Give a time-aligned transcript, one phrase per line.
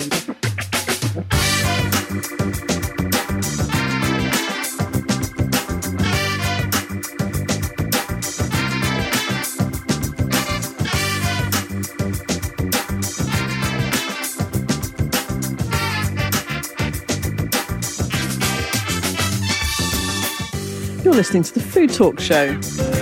[0.00, 0.08] You're
[21.14, 22.99] listening to the Food Talk Show.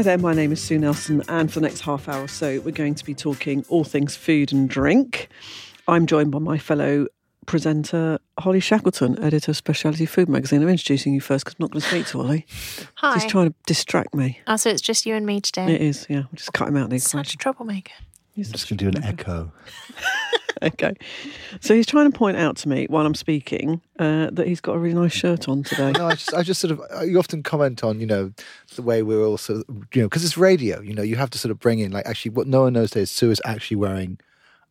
[0.00, 2.58] Hi there, my name is Sue Nelson, and for the next half hour or so,
[2.60, 5.28] we're going to be talking all things food and drink.
[5.86, 7.06] I'm joined by my fellow
[7.44, 10.62] presenter, Holly Shackleton, editor of Specialty Food Magazine.
[10.62, 12.46] I'm introducing you first because I'm not going to speak to Holly.
[12.94, 13.12] Hi.
[13.12, 14.40] He's trying to distract me.
[14.46, 15.74] Oh, so it's just you and me today.
[15.74, 16.20] It is, yeah.
[16.20, 17.92] We'll just cut him out Such a troublemaker.
[18.40, 19.52] He's I'm just going to do an echo.
[20.62, 20.92] Okay.
[21.60, 24.74] So he's trying to point out to me while I'm speaking uh, that he's got
[24.74, 25.92] a really nice shirt on today.
[25.92, 28.30] No, I just, I just sort of, uh, you often comment on, you know,
[28.74, 31.30] the way we're all sort of, you know, because it's radio, you know, you have
[31.30, 33.40] to sort of bring in, like, actually, what no one knows today is Sue is
[33.46, 34.18] actually wearing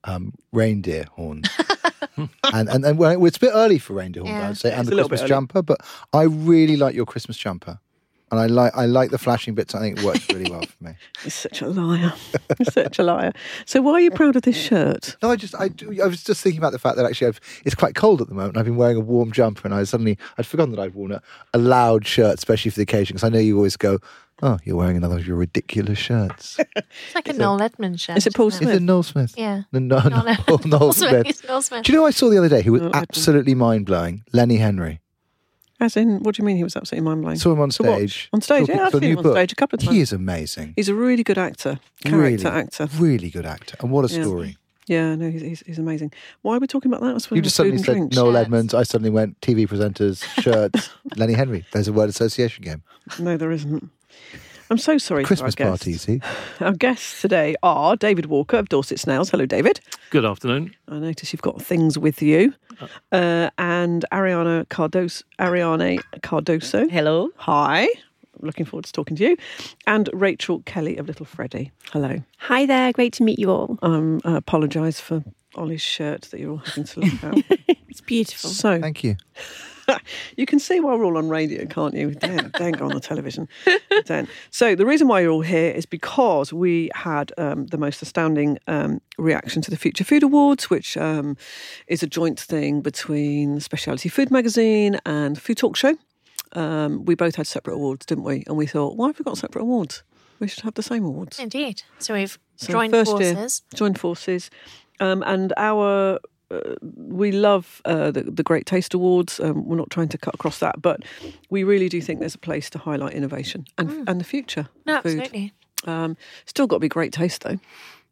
[0.03, 1.49] um, reindeer horns.
[2.17, 2.29] and,
[2.69, 4.49] and, and well, it's a bit early for reindeer horns, Yeah.
[4.49, 5.79] I'd say, and It's the a little bit Christmas jumper, but
[6.13, 7.79] I really like your Christmas jumper.
[8.31, 9.73] And I like I like the flashing bits.
[9.73, 10.91] I think it works really well for me.
[11.23, 12.13] You're such a liar.
[12.59, 13.33] You're such a liar.
[13.66, 15.16] So why are you proud of this shirt?
[15.23, 17.39] No, I just I, do- I was just thinking about the fact that actually I've,
[17.66, 18.57] it's quite cold at the moment.
[18.57, 21.22] I've been wearing a warm jumper, and I suddenly I'd forgotten that I'd worn a,
[21.53, 23.16] a loud shirt, especially for the occasion.
[23.16, 23.97] Because I know you always go,
[24.44, 28.17] "Oh, you're wearing another of your ridiculous shirts." It's like a Noel Edmonds shirt.
[28.17, 29.33] Is it Paul isn't Is it Noel Smith?
[29.38, 29.63] Yeah.
[29.72, 31.25] No, no, Noel no, Noel Smith.
[31.25, 31.45] Smith.
[31.47, 31.83] Noel Smith.
[31.83, 32.61] Do you know who I saw the other day?
[32.61, 34.23] Who was Noel absolutely mind blowing.
[34.33, 35.02] Lenny Henry.
[35.81, 37.38] As in, what do you mean he was absolutely mind blowing?
[37.38, 38.30] Saw him on stage.
[38.33, 39.33] On stage, yeah, I've seen him on book.
[39.35, 39.95] stage a couple of times.
[39.95, 40.73] He is amazing.
[40.75, 42.89] He's a really good actor, character really, actor.
[42.97, 43.77] Really good actor.
[43.80, 44.23] And what a Yeah.
[44.23, 44.57] story.
[44.88, 46.11] Yeah, no, he's, he's, he's amazing.
[46.41, 47.13] Why are we talking about that?
[47.13, 48.13] Was You just suddenly said and drink.
[48.16, 48.45] Noel Shirts.
[48.45, 48.73] Edmonds.
[48.73, 51.63] I suddenly went TV presenters, shirts, Lenny Henry.
[51.72, 52.81] There's a word association game.
[53.19, 53.89] No, there isn't.
[54.70, 55.23] I'm so sorry.
[55.23, 56.06] Christmas to our party, you guests.
[56.06, 56.22] see.
[56.66, 59.30] Our guests today are David Walker of Dorset Snails.
[59.31, 59.80] Hello, David.
[60.12, 60.75] Good afternoon.
[60.88, 62.53] I notice you've got things with you.
[63.12, 65.24] Uh, and Ariana Cardoso.
[65.40, 66.90] Ariane Cardoso.
[66.90, 67.29] Hello.
[67.38, 67.88] Hi.
[68.41, 69.38] Looking forward to talking to you.
[69.88, 71.72] And Rachel Kelly of Little Freddie.
[71.91, 72.24] Hello.
[72.38, 72.94] Hi there.
[72.94, 73.79] Great to meet you all.
[73.81, 75.24] Um, I apologise for
[75.56, 77.59] Ollie's shirt that you're all having to look at.
[77.90, 78.52] It's beautiful.
[78.52, 79.18] so Thank you.
[80.38, 82.11] you can see why we're all on radio, can't you?
[82.11, 83.47] Don't, don't go on the television.
[84.51, 88.57] So the reason why you're all here is because we had um, the most astounding
[88.67, 91.38] um, reaction to the Future Food Awards, which um,
[91.88, 95.95] is a joint thing between Specialty Food Magazine and Food Talk Show.
[96.53, 98.44] Um, we both had separate awards, didn't we?
[98.47, 100.03] And we thought, why have we got separate awards?
[100.39, 101.38] We should have the same awards.
[101.39, 101.83] Indeed.
[101.99, 103.61] So we've So joined first year- forces.
[103.75, 104.49] joined forces,
[104.99, 106.19] um, and our
[106.51, 109.39] uh, we love uh, the, the Great Taste Awards.
[109.39, 111.01] Um, we're not trying to cut across that, but
[111.49, 114.67] we really do think there's a place to highlight innovation and and the future.
[114.85, 115.19] No, food.
[115.19, 115.53] absolutely.
[115.85, 117.59] Um, still got to be great taste though,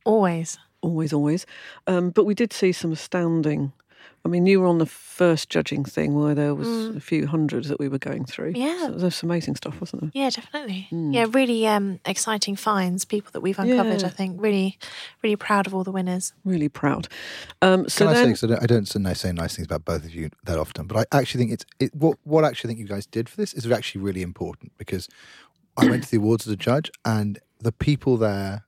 [0.06, 0.58] Always.
[0.82, 1.46] always, always.
[1.88, 3.74] Um, but we did see some astounding.
[4.26, 7.64] I mean, you were on the first judging thing where there was a few hundred
[7.66, 8.54] that we were going through.
[8.54, 8.58] Mm.
[8.58, 8.88] Yeah.
[8.88, 10.12] so there's some amazing stuff, wasn't there?
[10.14, 10.88] Yeah, definitely.
[10.92, 14.08] Yeah, really um, exciting finds, people that we've uncovered, Yeah.
[14.08, 14.42] I think.
[14.42, 14.78] Really,
[15.24, 16.34] really proud of all the winners.
[16.44, 17.08] Really proud.
[17.62, 19.56] Um, so Can I then, say, because I don't, I don't say nice- say nice
[19.56, 22.44] things about both of you that often, but I actually think it's it, what what
[22.44, 25.08] I actually think you guys did for this is actually really important because
[25.78, 28.66] I went to the awards as a judge and the people there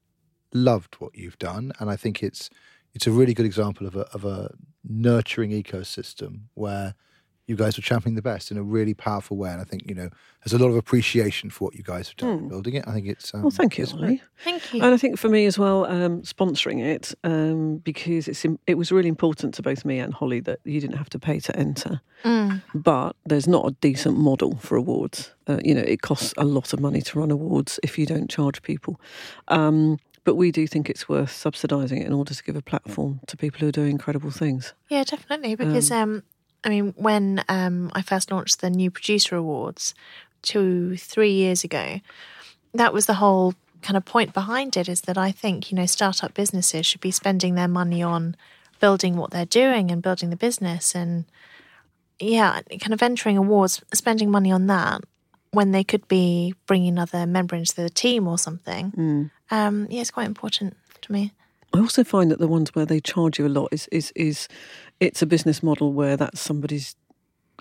[0.53, 2.49] loved what you've done, and I think it's
[2.93, 6.95] it's a really good example of a of a nurturing ecosystem where
[7.49, 9.95] you guys were championing the best in a really powerful way, and I think you
[9.95, 10.09] know
[10.43, 12.87] there's a lot of appreciation for what you guys have done in building it.
[12.87, 13.93] I think it's um, well, thank you, it's.
[13.93, 14.21] Ollie.
[14.43, 14.83] Thank you.
[14.83, 18.75] And I think for me as well, um, sponsoring it um, because it's im- it
[18.75, 21.55] was really important to both me and Holly that you didn't have to pay to
[21.57, 22.01] enter.
[22.23, 22.61] Mm.
[22.75, 25.33] But there's not a decent model for awards.
[25.47, 28.29] Uh, you know, it costs a lot of money to run awards if you don't
[28.29, 29.01] charge people.
[29.47, 29.97] Um,
[30.29, 33.35] but we do think it's worth subsidising it in order to give a platform to
[33.35, 34.75] people who are doing incredible things.
[34.87, 35.55] Yeah, definitely.
[35.55, 36.21] Because um,
[36.63, 39.95] I mean, when um, I first launched the New Producer Awards
[40.43, 41.99] two, three years ago,
[42.75, 44.87] that was the whole kind of point behind it.
[44.87, 48.35] Is that I think you know startup businesses should be spending their money on
[48.79, 51.25] building what they're doing and building the business, and
[52.19, 55.01] yeah, kind of entering awards, spending money on that
[55.51, 59.29] when they could be bringing another member into the team or something.
[59.51, 61.33] Um, yeah, it's quite important to me.
[61.73, 64.47] I also find that the ones where they charge you a lot is is is
[64.99, 66.95] it's a business model where that's somebody's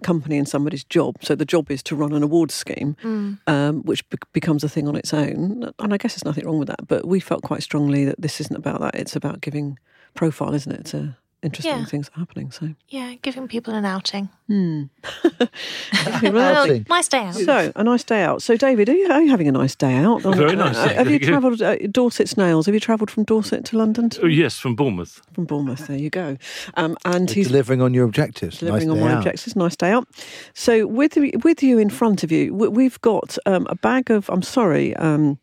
[0.02, 1.16] company and somebody's job.
[1.22, 2.96] So the job is to run an awards scheme,
[3.46, 5.72] um, which be- becomes a thing on its own.
[5.78, 6.86] And I guess there's nothing wrong with that.
[6.86, 8.94] But we felt quite strongly that this isn't about that.
[8.94, 9.78] It's about giving
[10.14, 11.84] profile, isn't it, to interesting Yeah.
[11.84, 12.50] things are happening.
[12.50, 14.28] So, Yeah, giving people an outing.
[14.48, 16.86] Okay, well, Well, Outing.
[16.88, 17.34] nice day out.
[17.34, 18.42] so a nice day out.
[18.42, 20.22] So, David, are you, are you having a nice day out?
[20.22, 22.66] Very nice, Uh, have you travelled uh, Dorset Snails?
[22.66, 24.10] Have you travelled from Dorset to London?
[24.10, 25.20] To, Oh, yes, from Bournemouth.
[25.34, 25.86] From Bournemouth.
[25.86, 26.36] There you go.
[26.74, 28.58] Um, and he's delivering on your objectives.
[28.58, 29.18] delivering nice on day my out.
[29.18, 29.54] objectives.
[29.56, 30.08] Nice day out.
[30.54, 34.28] So with with you in front of you, we- we've got um, a bag of.
[34.30, 34.96] I'm sorry.
[34.96, 35.38] Um,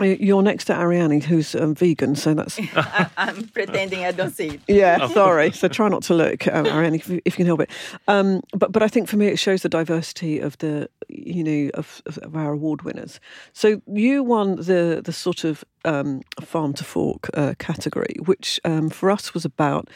[0.00, 4.48] you're next to Ariane, who's um, vegan, so that's I, I'm pretending I don't see
[4.48, 4.60] it.
[4.68, 5.06] yeah.
[5.08, 7.70] Sorry, so try not to look, um, Ariane, if, you- if you can help it.
[8.08, 11.70] Um, but but I think for me, it shows the diversity of the you know
[11.74, 13.20] of, of, of our award winners.
[13.52, 18.90] So you won the the sort of um, farm to fork uh, category, which um,
[18.90, 19.88] for us was about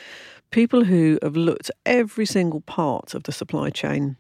[0.51, 4.17] people who have looked at every single part of the supply chain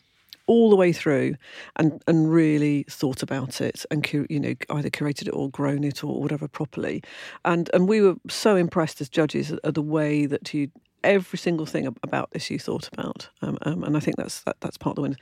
[0.50, 1.36] all the way through
[1.76, 6.02] and and really thought about it and you know either curated it or grown it
[6.02, 7.02] or whatever properly.
[7.44, 10.68] And and we were so impressed as judges at, the way that you
[11.04, 13.28] every single thing about this you thought about.
[13.42, 15.16] Um, um, and I think that's that, that's part of the win.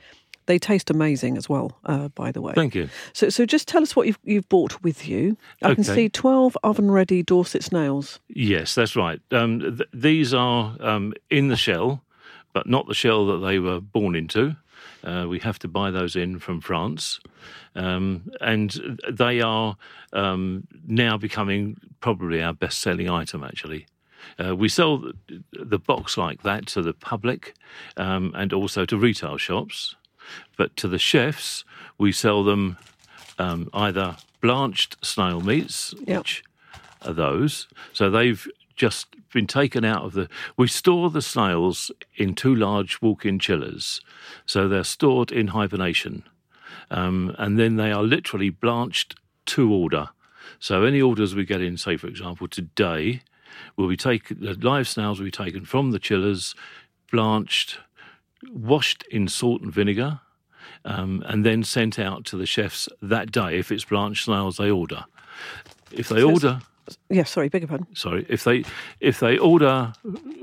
[0.47, 2.53] They taste amazing as well uh, by the way.
[2.55, 2.89] Thank you.
[3.13, 5.37] so so just tell us what you've you've brought with you.
[5.61, 8.19] I can see 12 oven ready Dorset snails.
[8.29, 9.21] Yes, that's right.
[9.29, 12.01] Um, th- these are um, in the shell,
[12.51, 14.55] but not the shell that they were born into.
[15.03, 17.19] Uh, we have to buy those in from France.
[17.75, 19.77] Um, and they are
[20.13, 23.85] um, now becoming probably our best selling item, actually.
[24.37, 25.13] Uh, we sell the,
[25.51, 27.53] the box like that to the public
[27.97, 29.95] um, and also to retail shops.
[30.57, 31.63] But to the chefs,
[31.97, 32.77] we sell them
[33.37, 36.17] um, either blanched snail meats, Yep.
[36.19, 36.43] which
[37.01, 37.67] are those.
[37.93, 38.45] So they've
[38.79, 40.27] just been taken out of the.
[40.57, 44.01] We store the snails in two large walk in chillers.
[44.45, 46.23] So they're stored in hibernation.
[46.89, 49.15] Um, and then they are literally blanched
[49.47, 50.09] to order.
[50.59, 53.21] So any orders we get in, say, for example, today,
[53.75, 56.55] will be taken, the live snails will be taken from the chillers,
[57.11, 57.79] blanched,
[58.51, 60.21] washed in salt and vinegar,
[60.85, 64.71] um, and then sent out to the chefs that day if it's blanched snails they
[64.71, 65.05] order.
[65.91, 66.61] If they order,
[67.09, 67.87] yeah sorry beg your pardon.
[67.93, 68.63] Sorry, if they
[68.99, 69.93] if they order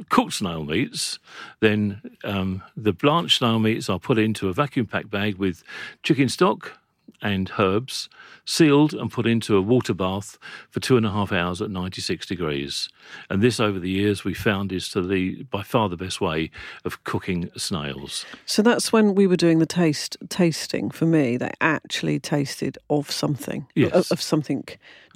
[0.08, 1.18] cooked snail meats,
[1.60, 5.62] then um, the blanched snail meats are put into a vacuum packed bag with
[6.02, 6.78] chicken stock
[7.22, 8.08] and herbs,
[8.44, 10.38] sealed and put into a water bath
[10.70, 12.88] for two and a half hours at 96 degrees.
[13.30, 16.50] And this, over the years, we found is to the by far the best way
[16.84, 18.24] of cooking snails.
[18.44, 20.90] So that's when we were doing the taste tasting.
[20.90, 23.92] For me, they actually tasted of something, Yes.
[23.92, 24.64] of, of something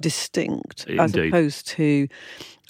[0.01, 2.07] distinct, as opposed to.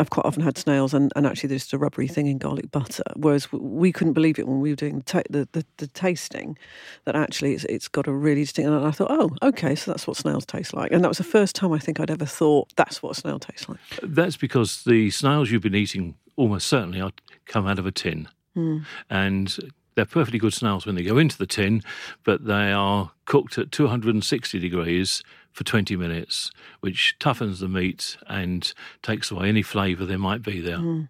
[0.02, 2.72] I've quite often had snails, and, and actually there's just a rubbery thing in garlic
[2.72, 3.04] butter.
[3.16, 6.58] Whereas we couldn't believe it when we were doing the, ta- the, the, the tasting,
[7.06, 8.72] that actually it's, it's got a really distinct.
[8.72, 10.92] And I thought, oh, okay, so that's what snails taste like.
[10.92, 13.38] And that was the first time I think I'd ever thought that's what a snail
[13.38, 13.78] tastes like.
[14.02, 17.12] That's because the snails you've been eating almost certainly are
[17.46, 18.28] come out of a tin.
[18.56, 18.80] Hmm.
[19.08, 19.56] And
[19.94, 21.84] they're perfectly good snails when they go into the tin,
[22.24, 25.22] but they are cooked at 260 degrees
[25.52, 30.62] for 20 minutes, which toughens the meat and takes away any flavour there might be
[30.62, 30.78] there.
[30.78, 31.08] Do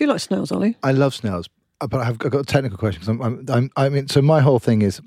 [0.00, 0.76] you like snails, Ollie?
[0.82, 1.48] I love snails,
[1.80, 3.02] uh, but I've, I've got a technical question.
[3.08, 5.00] I'm, I'm, I'm, I mean, so my whole thing is,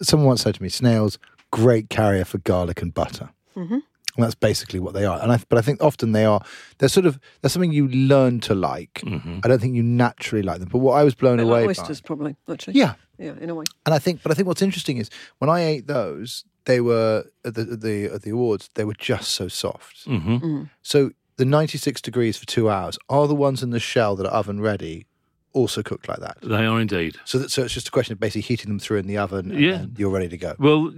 [0.00, 1.18] someone once said to me, snails
[1.50, 3.30] great carrier for garlic and butter.
[3.56, 3.74] Mm-hmm.
[4.14, 5.20] And that's basically what they are.
[5.22, 6.42] And I, but I think often they are.
[6.78, 7.18] They're sort of.
[7.40, 9.02] They're something you learn to like.
[9.06, 10.68] I don't think you naturally like them.
[10.70, 12.36] But what I was blown Bit away like by, oysters, probably.
[12.46, 13.64] Actually, yeah, yeah, in a way.
[13.86, 15.08] and I think, but I think what's interesting is
[15.38, 18.68] when I ate those, they were at the the at the awards.
[18.74, 20.04] They were just so soft.
[20.04, 24.16] hmm So the ninety six degrees for two hours are the ones in the shell
[24.16, 25.06] that are oven ready,
[25.52, 26.38] also cooked like that.
[26.42, 27.16] They are indeed.
[27.24, 29.50] So, that, so it's just a question of basically heating them through in the oven,
[29.50, 29.72] and Yeah.
[29.78, 30.54] then you're ready to go.
[30.58, 30.92] Well,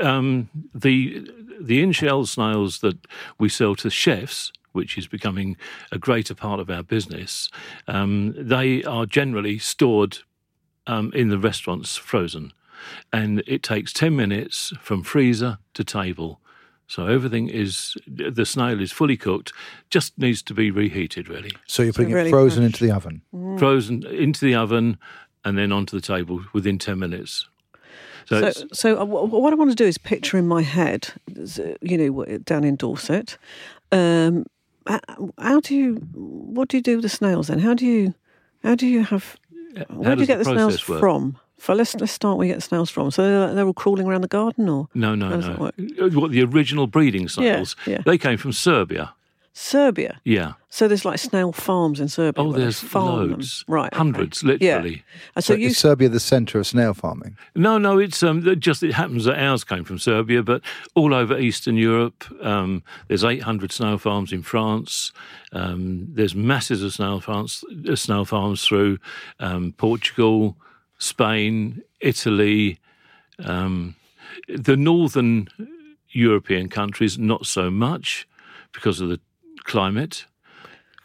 [0.00, 1.28] um, the
[1.60, 2.96] the in-shell snails that
[3.38, 5.56] we sell to chefs, which is becoming
[5.90, 7.50] a greater part of our business,
[7.88, 10.18] um, they are generally stored
[10.86, 12.52] um, in the restaurants frozen,
[13.12, 16.40] and it takes ten minutes from freezer to table.
[16.86, 19.52] So everything is the snail is fully cooked,
[19.90, 22.80] just needs to be reheated really, So you're putting really it frozen fresh.
[22.80, 23.22] into the oven.
[23.58, 24.96] frozen into the oven,
[25.44, 27.46] and then onto the table within ten minutes.
[28.26, 31.08] So, So, so uh, what I want to do is picture in my head,
[31.38, 33.36] uh, you know, down in Dorset.
[33.92, 34.46] Um,
[35.38, 35.94] how do you?
[36.14, 37.58] What do you do with the snails then?
[37.58, 38.14] How do you?
[38.62, 39.36] How do you have?
[39.90, 41.00] Where do you get the, the snails work?
[41.00, 41.38] from?
[41.60, 43.10] So let's let's start where you get the snails from.
[43.10, 46.06] So they're, they're all crawling around the garden, or No, no, How does that no.
[46.06, 47.74] Uh, What the original breeding snails?
[47.86, 47.94] yeah.
[47.94, 48.02] yeah.
[48.04, 49.12] They came from Serbia.
[49.60, 50.20] Serbia.
[50.22, 50.52] Yeah.
[50.70, 52.44] So there's like snail farms in Serbia.
[52.44, 53.30] Oh, there's farm them.
[53.32, 53.64] loads.
[53.66, 53.88] Right.
[53.92, 53.96] okay.
[53.96, 54.50] Hundreds, Yeah.
[54.76, 55.02] literally.
[55.34, 57.36] And so, So you is Serbia the centre of snail farming?
[57.56, 60.62] No, no, it's um, it just it happens that ours came from Serbia, but
[60.94, 65.10] all over Eastern Europe, um, there's 800 snail farms in France.
[65.52, 68.98] Um, there's masses of snail farms, uh, snail farms through
[69.40, 70.56] um, Portugal,
[70.98, 72.78] Spain, Italy,
[73.44, 73.94] um,
[74.48, 75.48] the northern
[76.10, 78.26] European countries, not so much
[78.72, 79.20] because of the
[79.64, 80.26] climate.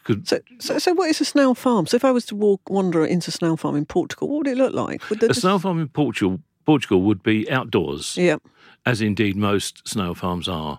[0.04, 1.86] Could- So, so, so what is a snail farm?
[1.88, 4.48] So if I was to walk, wander into a snail farm in Portugal, what would
[4.48, 5.10] it look like?
[5.10, 8.18] Would a just- snail farm in Portugal, Portugal would be outdoors.
[8.18, 8.38] Yeah.
[8.86, 10.78] as indeed most snail farms are.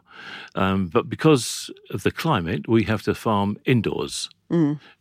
[0.54, 4.28] Um, but because of the climate, we have to farm indoors.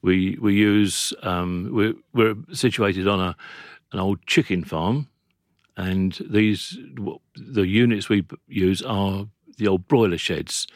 [0.02, 3.36] We we use um, we're, we're situated on a
[3.94, 5.08] an old chicken farm,
[5.78, 6.78] and these
[7.36, 10.68] the units we use are the old broiler sheds.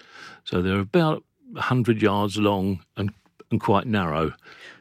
[0.46, 1.24] So they're about
[1.56, 3.12] hundred yards long and
[3.52, 4.34] and quite narrow.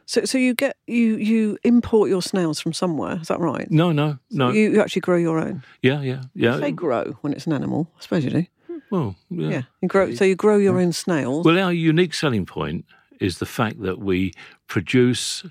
[0.05, 3.19] So, so you get you you import your snails from somewhere.
[3.21, 3.69] Is that right?
[3.69, 4.51] No, no, no.
[4.51, 5.63] You, you actually grow your own.
[5.81, 6.57] yeah, yeah, yeah.
[6.57, 7.91] They grow when it's an animal.
[7.97, 8.45] I suppose you do.
[8.89, 9.49] well, yeah.
[9.49, 9.61] Yeah.
[9.81, 10.13] You grow.
[10.15, 11.45] So you grow your own snails.
[11.45, 12.85] Well, our unique selling point
[13.19, 14.33] is the fact that we
[14.67, 15.45] produce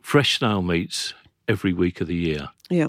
[0.00, 1.14] fresh snail meats
[1.48, 2.48] every week of the year.
[2.70, 2.88] yeah.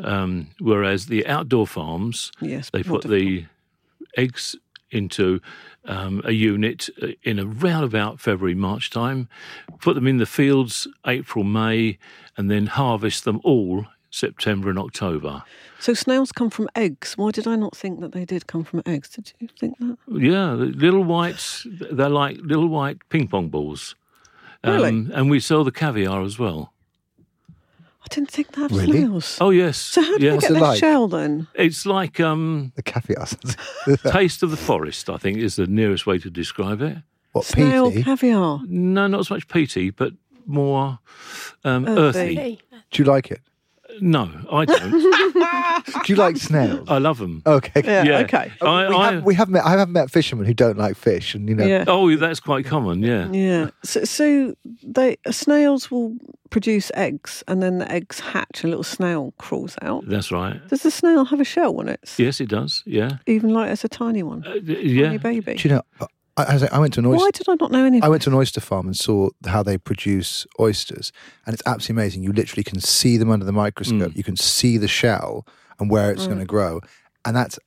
[0.00, 2.68] Um, whereas the outdoor farms, Yes.
[2.70, 3.44] they put the
[4.16, 4.56] eggs
[4.90, 5.40] into
[5.84, 9.28] um, a unit uh, in around about February, March time,
[9.80, 11.98] put them in the fields April, May,
[12.36, 15.44] and then harvest them all September and October.
[15.78, 17.16] So snails come from eggs.
[17.16, 19.10] Why did I not think that they did come from eggs?
[19.10, 19.96] Did you think that?
[20.08, 23.94] Yeah, little whites, they're like little white ping pong balls.
[24.64, 24.88] Um, Really?
[25.14, 26.72] and we sell the caviar as well.
[28.04, 28.98] I didn't think that have Really?
[28.98, 29.38] snails.
[29.40, 29.78] Oh yes.
[29.78, 30.30] So how do yeah.
[30.30, 30.78] they What's get it their like?
[30.78, 31.46] shell then?
[31.54, 33.26] It's like um, The caviar.
[34.12, 35.08] taste of the forest.
[35.08, 36.98] I think is the nearest way to describe it.
[37.32, 38.02] what, Snail peaty?
[38.04, 38.60] caviar.
[38.66, 40.12] No, not so much peaty, but
[40.46, 40.98] more
[41.64, 41.98] um, Earthy.
[42.20, 42.34] earthy.
[42.34, 42.58] Hey.
[42.90, 43.40] Do you like it?
[44.00, 44.90] No, I don't.
[46.04, 46.88] Do you like snails?
[46.88, 47.42] I love them.
[47.46, 47.82] Okay.
[47.84, 48.02] Yeah.
[48.04, 48.18] Yeah.
[48.20, 48.52] Okay.
[48.60, 49.64] I, we, I, have, we have met.
[49.64, 51.84] I have met fishermen who don't like fish, and you know, Yeah.
[51.86, 53.02] oh, that's quite common.
[53.02, 53.30] Yeah.
[53.32, 53.70] Yeah.
[53.82, 56.16] So, so they snails will
[56.50, 60.04] produce eggs, and then the eggs hatch, and a little snail crawls out.
[60.08, 60.66] That's right.
[60.68, 62.82] Does the snail have a shell when it's Yes, it does.
[62.86, 63.18] Yeah.
[63.26, 65.06] even like as a tiny one, Uh, d- yeah.
[65.06, 65.54] tiny baby?
[65.54, 65.82] do you know?
[66.36, 67.24] I, as I, I went to an oyster.
[67.24, 67.98] Why did I not know any?
[67.98, 71.12] of I went to an oyster farm and saw how they produce oysters,
[71.46, 72.22] and it's absolutely amazing.
[72.24, 74.12] You literally can see them under the microscope.
[74.12, 74.16] Mm.
[74.16, 75.46] You can see the shell
[75.78, 76.80] and where it's going to grow,
[77.24, 77.58] and that's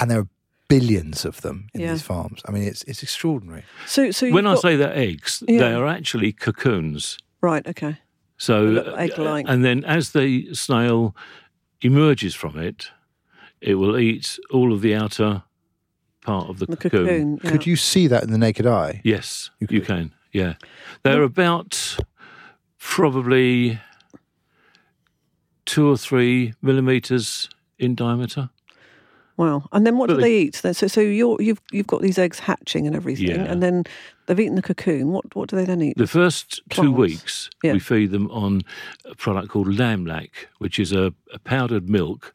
[0.00, 0.28] and there are
[0.68, 1.92] billions of them in Yeah.
[1.92, 2.42] these farms.
[2.48, 3.64] I mean, it's it's extraordinary.
[3.86, 5.58] So, so When you've I say they're eggs, Yeah.
[5.60, 7.18] they are actually cocoons.
[7.40, 7.98] right, okay,
[8.38, 9.46] So, egg-like.
[9.48, 11.14] and then as the snail
[11.82, 12.90] emerges from it,
[13.60, 15.42] it will eat all of the outer
[16.26, 17.38] part of the, the cocoon.
[17.42, 17.50] yeah.
[17.50, 19.00] Could you see that in the naked eye?
[19.04, 20.12] Yes, You you, can.
[20.32, 20.54] Yeah,
[21.04, 21.96] they're about
[22.78, 23.78] probably
[25.64, 28.50] two or three millimeters in diameter.
[29.36, 29.68] Wow.
[29.72, 30.54] And then what But do they- they eat?
[30.56, 33.44] So, so you're, you've you've got these eggs hatching and everything, Yeah.
[33.44, 33.84] and then
[34.26, 35.12] they've eaten the cocoon.
[35.12, 35.96] What what do they then eat?
[35.98, 37.74] The first two weeks, Yeah.
[37.74, 38.62] we feed them on
[39.04, 42.32] a product called Lamlac, which is a, a powdered milk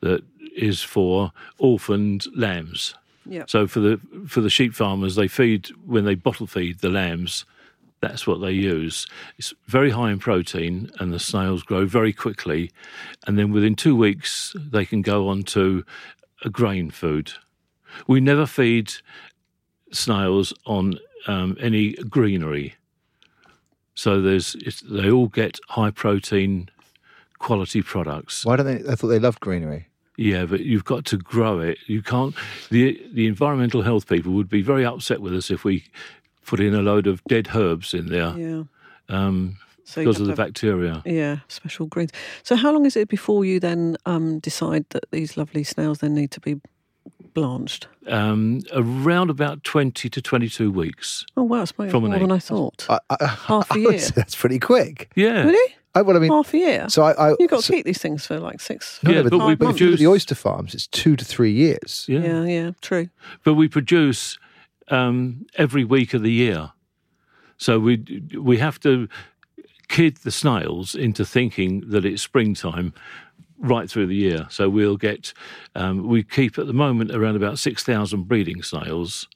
[0.00, 0.22] that
[0.56, 2.94] is for orphaned lambs.
[3.26, 3.44] Yeah.
[3.46, 7.44] So for the for the sheep farmers, they feed when they bottle feed the lambs.
[8.00, 9.06] That's what they use.
[9.38, 12.70] It's very high in protein, and the snails grow very quickly.
[13.26, 15.84] And then within two weeks, they can go on to
[16.44, 17.32] a grain food.
[18.06, 18.92] We never feed
[19.90, 22.74] snails on um, any greenery.
[23.94, 26.68] So there's it's, they all get high protein
[27.38, 28.44] quality products.
[28.44, 28.90] Why don't they?
[28.90, 29.88] I thought they loved greenery.
[30.16, 31.78] Yeah, but you've got to grow it.
[31.86, 32.34] You can't.
[32.70, 35.84] The the environmental health people would be very upset with us if we
[36.46, 38.62] put in a load of dead herbs in there Yeah.
[39.08, 41.02] um, So because of the bacteria.
[41.06, 42.10] Yeah, special greens.
[42.42, 46.14] So how long is it before you then um, decide that these lovely snails then
[46.14, 46.60] need to be
[47.32, 47.88] blanched?
[48.06, 51.24] Um, around about twenty to twenty-two weeks.
[51.36, 52.30] Oh wow, it's more From an than.
[52.30, 52.86] I thought.
[52.88, 53.98] I, I, Half a I year.
[54.14, 55.10] that's pretty quick.
[55.14, 55.74] Yeah, really?
[55.94, 56.88] I, well, I mean, Half a year.
[56.88, 58.98] so I, I You've got so, to keep these things for like six.
[59.02, 60.74] no, no, Yeah, but, but we but if you look at produce- the oyster farms.
[60.74, 62.04] It's two to three years.
[62.08, 62.20] yeah.
[62.20, 63.08] Yeah, yeah, true.
[63.44, 64.38] But we produce
[64.88, 66.72] um, every week of the year,
[67.56, 69.08] so we we have to
[69.88, 72.92] kid the snails into thinking that it's springtime
[73.58, 74.46] right through the year.
[74.50, 75.32] So we'll get
[75.74, 79.28] um, we keep at the moment around about six thousand breeding snails,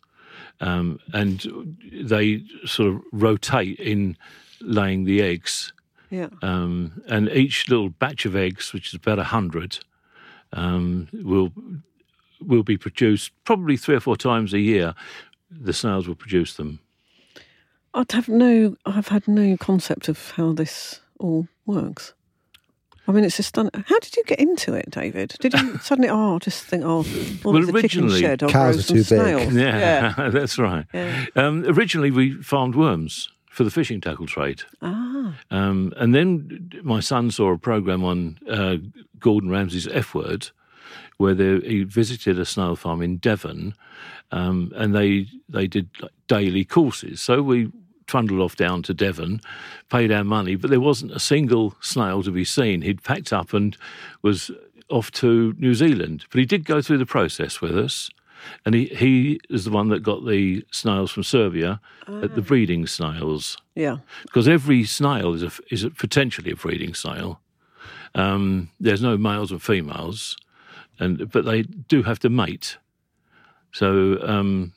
[0.60, 4.16] um, and they sort of rotate in
[4.60, 5.72] laying the eggs.
[6.10, 6.28] Yeah.
[6.42, 9.78] Um, and each little batch of eggs, which is about a hundred,
[10.52, 11.52] um, will
[12.40, 14.94] will be produced probably three or four times a year.
[15.50, 16.80] The snails will produce them.
[17.94, 18.76] I'd have no.
[18.84, 22.14] I've had no concept of how this all works.
[23.08, 23.72] I mean, it's just stunning.
[23.86, 25.34] How did you get into it, David?
[25.40, 26.10] Did you suddenly?
[26.10, 26.84] Oh, just think.
[26.84, 27.04] Oh,
[27.42, 28.42] well, Well, chicken originally- shed.
[28.42, 29.06] I'll Cows grow are too big.
[29.06, 29.54] snails.
[29.54, 30.84] Yeah, that's right.
[30.92, 31.24] Yeah.
[31.34, 34.62] Um, originally, we farmed worms for the fishing tackle trade.
[34.82, 38.76] Ah, Um, and then my son saw a program on uh,
[39.18, 40.50] Gordon Ramsay's F Word,
[41.16, 43.74] where they, he visited a snail farm in Devon,
[44.30, 47.20] um, and they they did like daily courses.
[47.22, 47.72] So we
[48.08, 49.40] trundled off down to Devon,
[49.88, 52.82] paid our money, but there wasn't a single snail to be seen.
[52.82, 53.76] He'd packed up and
[54.22, 54.50] was
[54.88, 58.10] off to New Zealand, but he did go through the process with us.
[58.64, 61.80] And he, he is the one that got the snails from Serbia,
[62.22, 63.98] at the breeding snails yeah.
[64.22, 67.40] because every snail is a, is a, potentially a breeding snail.
[68.14, 70.36] Um, there's no males and females,
[70.98, 72.78] and but they do have to mate.
[73.72, 74.72] So um,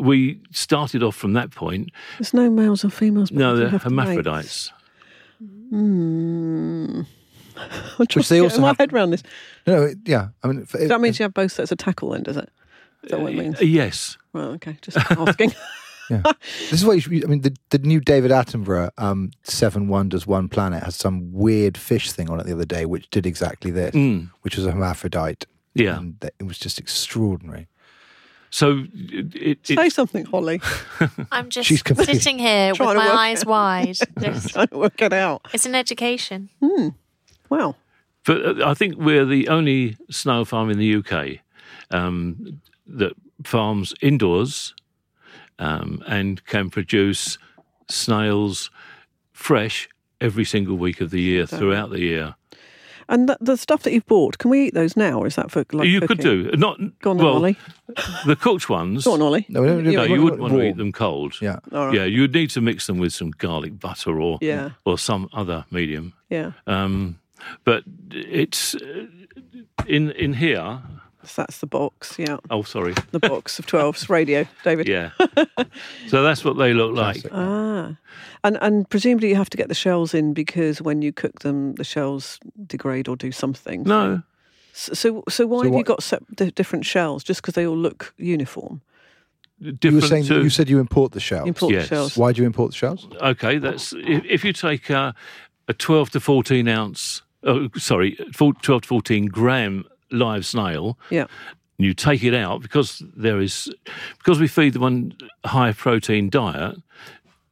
[0.00, 1.90] we started off from that point.
[2.18, 3.30] There's no males or females.
[3.30, 4.06] No, they they're have to mate.
[4.08, 4.72] hermaphrodites.
[5.70, 7.02] Hmm.
[7.98, 9.22] I'm trying Which they to also get my have- head around this.
[9.66, 10.28] No, no, it- yeah.
[10.42, 12.50] I mean, it, That means you have both sets of tackle, then, does it?
[13.02, 13.60] Is that what it means?
[13.60, 14.16] Uh, yes.
[14.32, 15.54] Well, okay, just asking.
[16.10, 16.22] Yeah.
[16.70, 17.42] This is what you should, I mean.
[17.42, 22.30] The, the new David Attenborough um, Seven Wonders, One Planet has some weird fish thing
[22.30, 25.44] on it the other day, which did exactly this, Mm, which was a hermaphrodite.
[25.74, 25.98] yeah.
[25.98, 27.68] and it was just extraordinary.
[28.50, 30.60] So it, it, Say something, Holly.
[31.32, 32.10] I'm just She's confused.
[32.10, 33.96] sitting here with my eyes wide.
[34.20, 35.46] Just- trying to work it out.
[35.52, 36.48] it's an education.
[37.50, 37.76] Wow.
[38.24, 41.38] But uh, I think we're the only snail farm in the UK
[41.90, 43.12] um, that
[43.44, 44.74] farms indoors
[45.58, 47.38] um, and can produce
[47.90, 48.70] snails
[49.32, 49.88] fresh
[50.20, 52.34] every single week of the year throughout the year.
[53.08, 55.50] And the, the stuff that you've bought, can we eat those now, or is that
[55.50, 57.56] for like you could do not Go on, well Ollie.
[58.26, 59.04] the cooked ones.
[59.04, 59.46] Go on, Ollie.
[59.48, 61.34] No, we don't do No, we you wouldn't want to eat them cold.
[61.40, 61.94] Yeah, All right.
[61.94, 64.70] Yeah, you'd need to mix them with some garlic butter or Yeah.
[64.84, 66.12] or some other medium.
[66.28, 66.52] Yeah.
[66.66, 67.18] Um,
[67.64, 69.06] but it's uh,
[69.86, 70.80] in in here.
[71.24, 72.16] So that's the box.
[72.18, 72.36] Yeah.
[72.50, 72.94] Oh, sorry.
[73.10, 74.86] The box of 12s radio, David.
[74.88, 75.10] Yeah.
[76.08, 77.22] so that's what they look like.
[77.22, 77.30] Classic.
[77.34, 77.96] Ah.
[78.44, 81.74] And and presumably you have to get the shells in because when you cook them,
[81.74, 83.82] the shells degrade or do something.
[83.82, 84.22] No,
[84.72, 87.24] So so, so why So have you got sep- di- different shells?
[87.24, 88.80] Just because they all look uniform?
[89.60, 91.48] different you were saying to, you said you import the shells.
[91.48, 91.82] Import Yes.
[91.88, 92.16] the shells.
[92.16, 93.08] Why do you import the shells?
[93.20, 93.58] okay.
[93.58, 95.14] That's if, if you take a,
[95.66, 100.98] a twelve to fourteen ounce, oh, sorry, 12 to fourteen gram live snail.
[101.10, 101.26] Yeah.
[101.78, 103.72] You take it out because there is
[104.18, 106.76] because we feed them on high protein diet.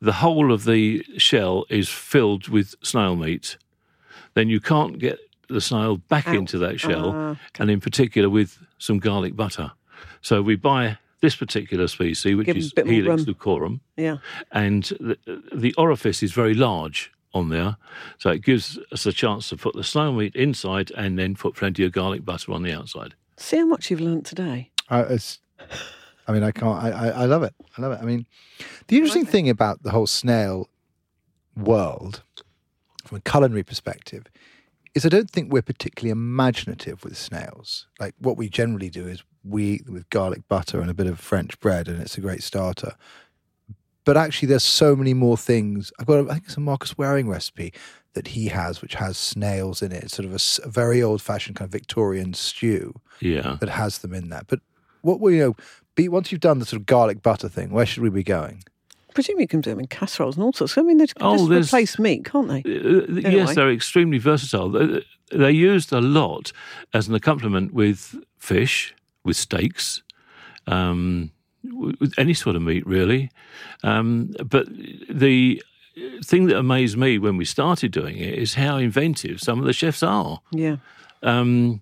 [0.00, 3.56] The whole of the shell is filled with snail meat.
[4.34, 8.58] Then you can't get the snail back into that shell, Ah, and in particular with
[8.78, 9.70] some garlic butter.
[10.20, 13.34] So we buy this particular species, which Give is a bit more Helix rum.
[13.34, 14.16] lucorum, Yeah.
[14.52, 15.16] and the,
[15.54, 17.76] the orifice is very large on there,
[18.18, 21.54] so it gives us a chance to put the snail meat inside and then put
[21.54, 23.14] plenty of garlic butter on the outside.
[23.36, 24.70] See how much you've learnt today.
[24.88, 25.40] I, it's,
[26.26, 26.82] I mean, I can't.
[26.82, 27.54] I, I, I love it.
[27.76, 27.98] I love it.
[28.00, 28.26] I mean,
[28.88, 30.68] the interesting thing about the whole snail
[31.56, 32.22] world,
[33.04, 34.24] from a culinary perspective,
[34.94, 37.86] is I don't think we're particularly imaginative with snails.
[38.00, 41.06] Like what we generally do is we eat them with garlic butter and a bit
[41.06, 42.96] of French bread, and it's a great starter.
[44.06, 45.92] But actually, there's so many more things.
[45.98, 47.74] I've got, I think it's a Marcus Wareing recipe
[48.14, 50.04] that he has, which has snails in it.
[50.04, 50.32] It's sort of
[50.64, 53.58] a very old-fashioned kind of Victorian stew Yeah.
[53.60, 54.46] that has them in that.
[54.46, 54.60] But
[55.02, 55.56] what will you know?
[55.96, 58.62] Be once you've done the sort of garlic butter thing, where should we be going?
[59.14, 60.76] Presumably you can do them in casseroles and all sorts.
[60.78, 62.58] I mean, they can Oh, just there's- replace meat, can't they?
[62.60, 63.34] Uh, Anyway.
[63.34, 64.70] Yes, they're extremely versatile.
[64.70, 66.52] They- They're used a lot
[66.94, 70.02] as an accompaniment with fish, with steaks,
[70.68, 71.30] um, w-
[71.72, 73.30] with any sort of meat, really.
[73.82, 74.66] Um, but
[75.10, 75.62] the
[76.24, 79.72] thing that amazed me when we started doing it is how inventive some of the
[79.72, 80.40] chefs are.
[80.52, 80.76] Yeah.
[81.22, 81.80] Um,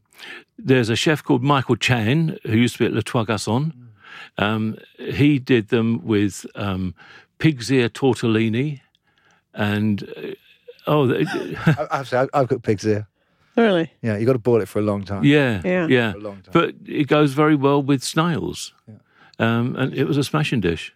[0.59, 3.73] there's a chef called Michael Chan who used to be at Le Trois Garçons.
[4.39, 6.95] Um, he did them with um,
[7.39, 8.81] pig's ear tortellini,
[9.53, 10.31] and uh,
[10.87, 11.25] oh, they-
[11.67, 13.09] I, I've, I've I've got pigs ear.
[13.57, 13.93] Really?
[14.03, 15.23] Yeah, you got to boil it for a long time.
[15.25, 15.87] yeah, Yeah.
[15.87, 16.51] yeah, For a long time.
[16.53, 18.73] But it goes very well with snails,
[19.39, 20.93] um, and it was a smashing dish.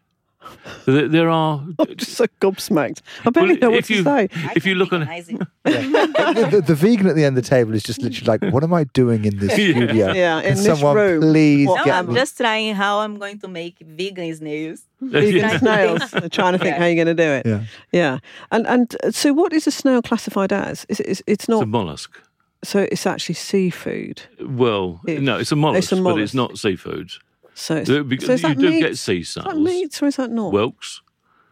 [0.87, 1.63] There, there are.
[1.79, 3.03] I'm just so gobsmacked.
[3.27, 4.29] I barely Well, know what if to you- say.
[4.57, 5.39] If you look on, Recognize it.
[5.65, 8.63] the, the, the vegan at the end of the table is just literally like, "What
[8.65, 9.73] am I doing in this Yeah.
[9.75, 10.13] studio?
[10.13, 11.21] Yeah, in Can this someone room.
[11.21, 14.83] please What- No, get I'm me?" just trying how I'm going to make vegan snails.
[15.03, 15.59] Vegan Yeah.
[15.59, 16.11] snails.
[16.13, 16.79] They're trying to think Yeah.
[16.79, 17.45] how you're going to do it.
[17.47, 17.65] Yeah.
[17.93, 18.19] Yeah.
[18.51, 20.87] And and uh, so, what is a snail classified as?
[20.89, 22.23] Is it, is, not it's a mollusk.
[22.65, 24.23] So it's actually seafood.
[24.41, 27.11] Well, It- no, it's a mollusk, it's a but it's not seafood.
[27.59, 28.81] So, it's, because so is you that do meat?
[28.81, 29.59] get sea Is that snails.
[29.59, 30.53] meat or is that not?
[30.53, 31.03] Whelks.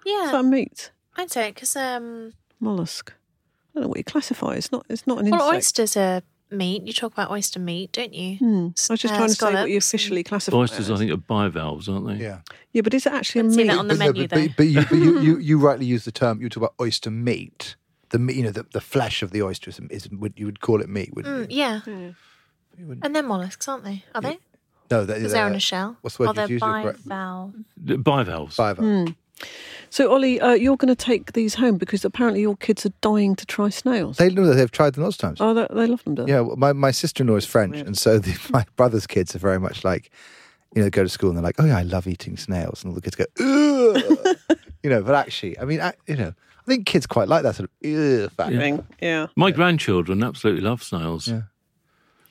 [0.05, 0.91] Yeah, Is that meat?
[1.17, 3.13] I'd say because um, Mollusk.
[3.13, 4.53] I don't know what you classify.
[4.55, 4.87] It's not.
[4.89, 5.57] It's not an well, insect.
[5.81, 6.87] oysters are meat.
[6.87, 8.37] You talk about oyster meat, don't you?
[8.39, 8.67] Hmm.
[8.89, 10.57] I was just Uh, trying to say what you officially classify.
[10.57, 11.01] Oysters, it I as.
[11.01, 12.15] think, are bivalves, aren't they?
[12.23, 12.41] Yeah.
[12.73, 13.69] Yeah, but is it actually a Couldn't see meat?
[13.71, 14.47] that on the But no, menu, but, though.
[14.47, 16.41] but, but, you, but you, you, you rightly use the term.
[16.41, 17.75] You talk about oyster meat.
[18.11, 20.61] The meat, you know, the, the flesh of the oyster is, is would you would
[20.61, 21.59] call it meat, wouldn't Mm, you?
[21.59, 24.05] yeah, You wouldn't- and they're mollusks, aren't they?
[24.15, 24.39] Are they?
[24.91, 25.97] No, that, Because they're in a shell.
[26.01, 26.63] what's the word Or they're you'd use?
[26.63, 27.65] You're bivalve.
[27.77, 28.57] The Bivalves.
[28.57, 29.15] Bivalve.
[29.91, 33.37] So, Ollie, uh, you're going to take these home because apparently your kids are dying
[33.37, 34.17] to try snails.
[34.17, 35.41] They know that they've tried them lots of times.
[35.41, 36.33] oh, they, they love them, do they?
[36.33, 39.35] Yeah, well, my, my sister in law is French, and so the, my brother's kids
[39.37, 40.11] are very much like,
[40.75, 42.91] you know, go to school and they're like, oh yeah, I love eating snails, and
[42.91, 44.59] all the kids go, Ugh!
[44.83, 45.03] you know.
[45.03, 47.89] But actually, I mean, I, you know, I think kids quite like that sort of
[47.91, 48.59] Ugh factor.
[48.59, 48.87] Thing.
[49.01, 49.29] Yeah.
[49.37, 51.29] My grandchildren absolutely love snails.
[51.29, 51.43] Yeah.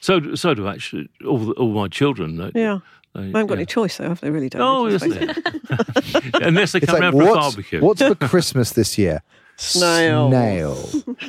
[0.05, 2.37] So, do- so do actually all the- all my children.
[2.37, 2.79] They, Yeah.
[3.13, 3.59] they, They haven't got yeah.
[3.61, 4.29] any choice, though, have they?
[4.29, 4.61] Really don't.
[4.61, 6.41] Oh, Let's yes, they it.
[6.49, 7.81] unless they It's come like, around for a barbecue.
[7.81, 9.21] what's for Christmas this year?
[9.57, 10.29] Snail.
[10.29, 10.77] Snail.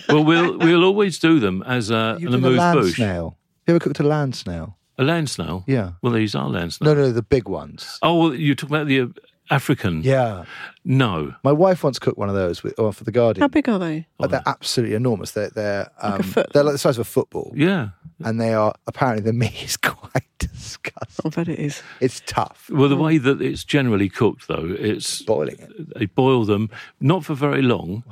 [0.09, 2.97] Well, we'll we'll always do them as a, an a amuse land bouche.
[2.97, 3.37] snail.
[3.67, 4.77] You ever cooked a land snail?
[4.99, 5.65] A land snail.
[5.67, 5.93] Yeah.
[6.03, 6.97] Well, these are land snails.
[6.97, 7.99] No, no, the big ones.
[8.03, 9.07] Oh, well, you talk about the uh,
[9.51, 10.03] African.
[10.03, 10.45] Yeah.
[10.85, 11.35] No.
[11.45, 13.43] My wife once cooked one of those with, oh, for the Guardian.
[13.43, 14.07] How big are they?
[14.19, 15.33] Oh, they're absolutely enormous.
[15.33, 16.47] They're they're um, a foot.
[16.53, 17.91] they're like the size of a football, Yeah.
[18.25, 21.27] And they are apparently the meat is quite disgusting.
[21.27, 21.83] I bet it is.
[22.01, 25.99] It's tough Well, the way that it's generally cooked, though, it's boiling it.
[25.99, 28.05] they boil them not for very long,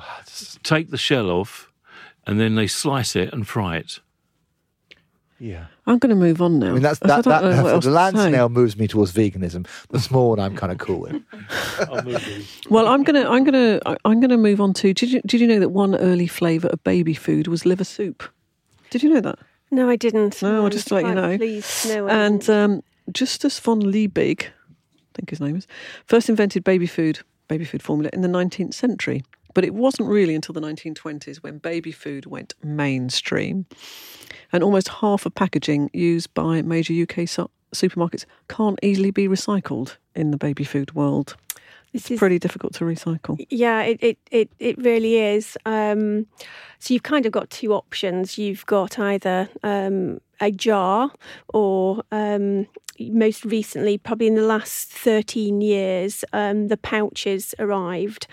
[0.62, 1.70] take the shell off,
[2.26, 4.00] and then they slice it and fry it.
[5.40, 6.68] Yeah, I'm going to move on now.
[6.68, 7.24] I mean that's I that.
[7.24, 9.66] don't know that what else the land snail moves me towards veganism.
[9.90, 11.20] The small one I'm kind of cool with.
[12.70, 14.94] Well, I'm gonna, I'm gonna, I'm gonna move on to.
[14.94, 18.22] Did you, did you know that one early flavour of baby food was liver soup?
[18.90, 19.38] Did you know that?
[19.74, 20.40] No, I didn't.
[20.40, 21.37] No, I'll just to let you know.
[21.37, 21.88] Pleased.
[21.88, 22.82] No, I And um,
[23.12, 25.66] Justus von Liebig, I think his name is,
[26.06, 29.24] first invented baby food, baby food formula in the 19th century.
[29.52, 33.66] But it wasn't really until the 1920s when baby food went mainstream.
[34.52, 39.96] And almost half of packaging used by major UK su- supermarkets can't easily be recycled
[40.14, 41.37] in the baby food world.
[41.94, 43.42] This It's is pretty difficult to recycle.
[43.50, 45.57] Yeah, it, it, it, it really is.
[45.64, 46.26] Um,
[46.80, 48.37] so you've kind of got two options.
[48.37, 51.12] You've got either um, a jar
[51.54, 52.66] or um,
[52.98, 58.26] most recently, probably in the last 13 years, um, the pouches arrived.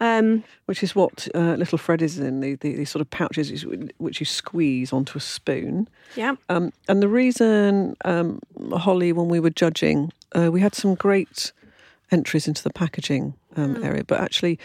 [0.00, 3.64] Um, Which is what uh, little Fred is in the, the, the sort of pouches
[3.98, 5.88] which you squeeze onto a spoon.
[6.16, 6.34] yeah.
[6.48, 8.40] Um, and the reason, um,
[8.72, 11.52] Holly, when we were judging, uh, we had some great
[12.10, 14.04] entries into the packaging um, area.
[14.04, 14.58] But actually,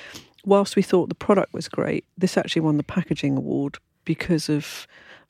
[0.45, 4.87] whilst we thought the product was great, this actually won the packaging award because of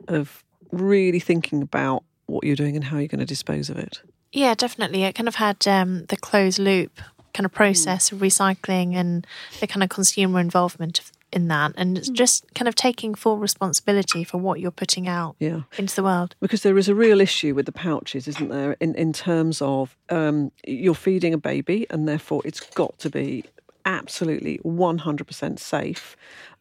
[0.08, 4.02] of really thinking about what you're doing and how you're going to dispose of it.
[4.32, 5.04] Yeah, definitely.
[5.04, 7.02] It kind of had um, the closed loop
[7.34, 9.28] kind of process of recycling and
[9.60, 13.38] the kind of consumer involvement of- in that, and it's just kind of taking full
[13.38, 15.62] responsibility for what you're putting out Yeah.
[15.78, 16.36] into the world.
[16.42, 18.76] Because there is a real issue with the pouches, isn't there?
[18.80, 23.44] In in terms of um, you're feeding a baby, and therefore it's got to be
[23.86, 26.16] absolutely 100% safe,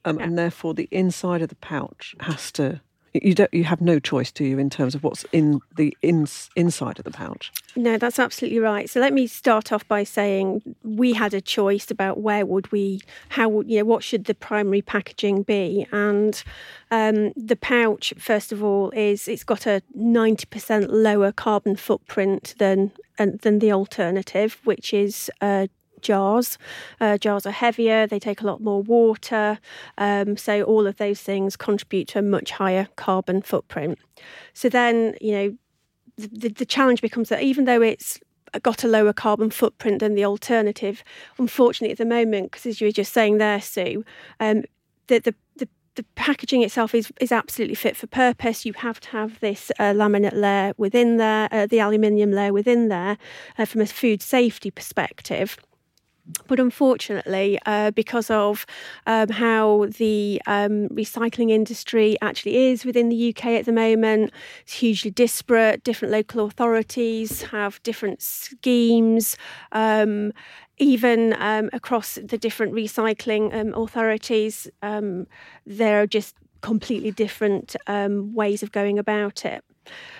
[0.04, 2.80] um, and therefore the inside of the pouch has to.
[3.12, 3.52] You don't.
[3.52, 7.04] You have no choice, do you, in terms of what's in the ins inside of
[7.04, 7.50] the pouch?
[7.74, 8.88] No, that's absolutely right.
[8.88, 13.00] So let me start off by saying we had a choice about where would we,
[13.30, 16.40] how would you know, what should the primary packaging be, and
[16.92, 22.54] um, the pouch first of all is it's got a ninety percent lower carbon footprint
[22.58, 25.30] than uh, than the alternative, which is.
[25.40, 25.66] Uh,
[26.00, 26.58] Jars.
[27.00, 29.58] Uh, jars are heavier, they take a lot more water.
[29.98, 33.98] Um, so, all of those things contribute to a much higher carbon footprint.
[34.52, 35.56] So, then, you know,
[36.16, 38.18] the, the challenge becomes that even though it's
[38.62, 41.04] got a lower carbon footprint than the alternative,
[41.38, 44.04] unfortunately at the moment, because as you were just saying there, Sue,
[44.40, 44.64] um,
[45.06, 48.64] the, the, the, the packaging itself is, is absolutely fit for purpose.
[48.66, 52.88] You have to have this uh, laminate layer within there, uh, the aluminium layer within
[52.88, 53.18] there,
[53.58, 55.56] uh, from a food safety perspective.
[56.46, 58.66] But unfortunately, uh, because of
[59.06, 64.74] um, how the um, recycling industry actually is within the UK at the moment, it's
[64.74, 65.82] hugely disparate.
[65.82, 69.36] Different local authorities have different schemes.
[69.72, 70.32] Um,
[70.78, 75.26] even um, across the different recycling um, authorities, um,
[75.66, 79.64] there are just completely different ways of going about it.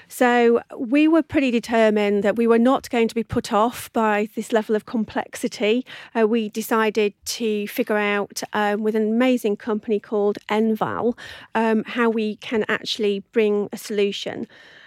[0.08, 4.28] So we were pretty determined that we were not going to be put off by
[4.34, 5.86] this level of complexity.
[6.18, 11.16] Uh, we decided to figure out um, with an amazing company called Enval
[11.54, 14.46] um, how we can actually bring a solution.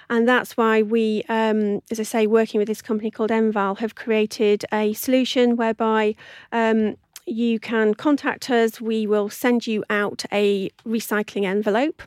[0.10, 3.96] And that's why we, um, as I say, working with this company called Enval, have
[3.96, 6.16] created a solution whereby
[6.52, 8.82] um, you can contact us.
[8.82, 12.02] We will send you out a recycling envelope,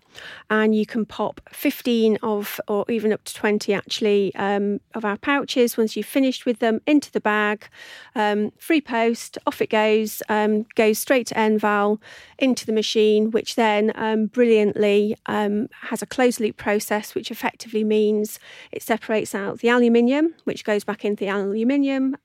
[0.51, 5.17] and you can pop 15 of, or even up to 20 actually, um, of our
[5.17, 7.69] pouches once you've finished with them into the bag.
[8.15, 11.99] Um, free post, off it goes, um, goes straight to Enval
[12.39, 17.85] into the machine, which then um, brilliantly um, has a closed loop process, which effectively
[17.85, 18.39] means
[18.73, 22.17] it separates out the aluminium, which goes back into the aluminium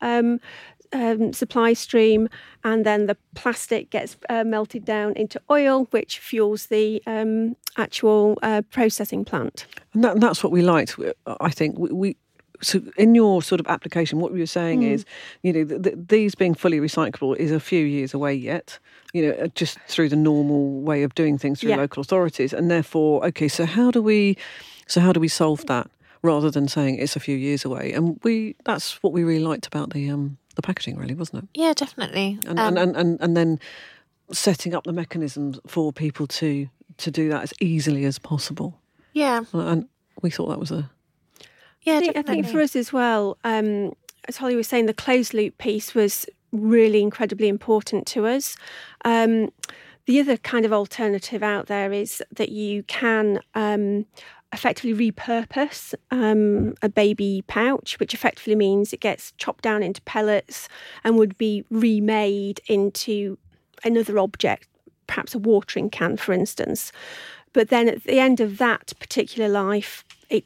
[0.94, 2.28] um, supply stream,
[2.64, 8.38] and then the plastic gets uh, melted down into oil, which fuels the um, actual
[8.44, 9.66] uh, processing plant.
[9.94, 10.96] And, that, and that's what we liked.
[11.40, 11.92] I think we.
[11.92, 12.16] we
[12.64, 15.04] so in your sort of application, what you were saying is,
[15.42, 18.78] you know, th- th- these being fully recyclable is a few years away yet.
[19.14, 21.78] You know, uh, just through the normal way of doing things through Yeah.
[21.78, 24.38] local authorities, and therefore, okay, so how do we,
[24.86, 25.90] so how do we solve that
[26.22, 27.94] rather than saying it's a few years away?
[27.94, 31.50] And we, that's what we really liked about the um the packaging, really, wasn't it?
[31.60, 32.40] Yeah, definitely.
[32.48, 33.60] and, Um, and, and, and, and then
[34.32, 38.80] setting up the mechanisms for people to to do that as easily as possible.
[39.14, 39.88] yeah, And
[40.22, 40.90] we thought that was a
[41.84, 43.94] yeah, I think, I think for us as well, um,
[44.28, 48.56] as Holly was saying, the closed loop piece was really incredibly important to us.
[49.04, 49.52] Um,
[50.06, 54.06] the other kind of alternative out there is that you can um,
[54.54, 60.68] effectively repurpose um, a baby pouch, which effectively means it gets chopped down into pellets
[61.04, 63.38] and would be remade into
[63.84, 64.68] another object,
[65.08, 66.92] perhaps a watering can, for instance.
[67.54, 70.46] But then at the end of that particular life, it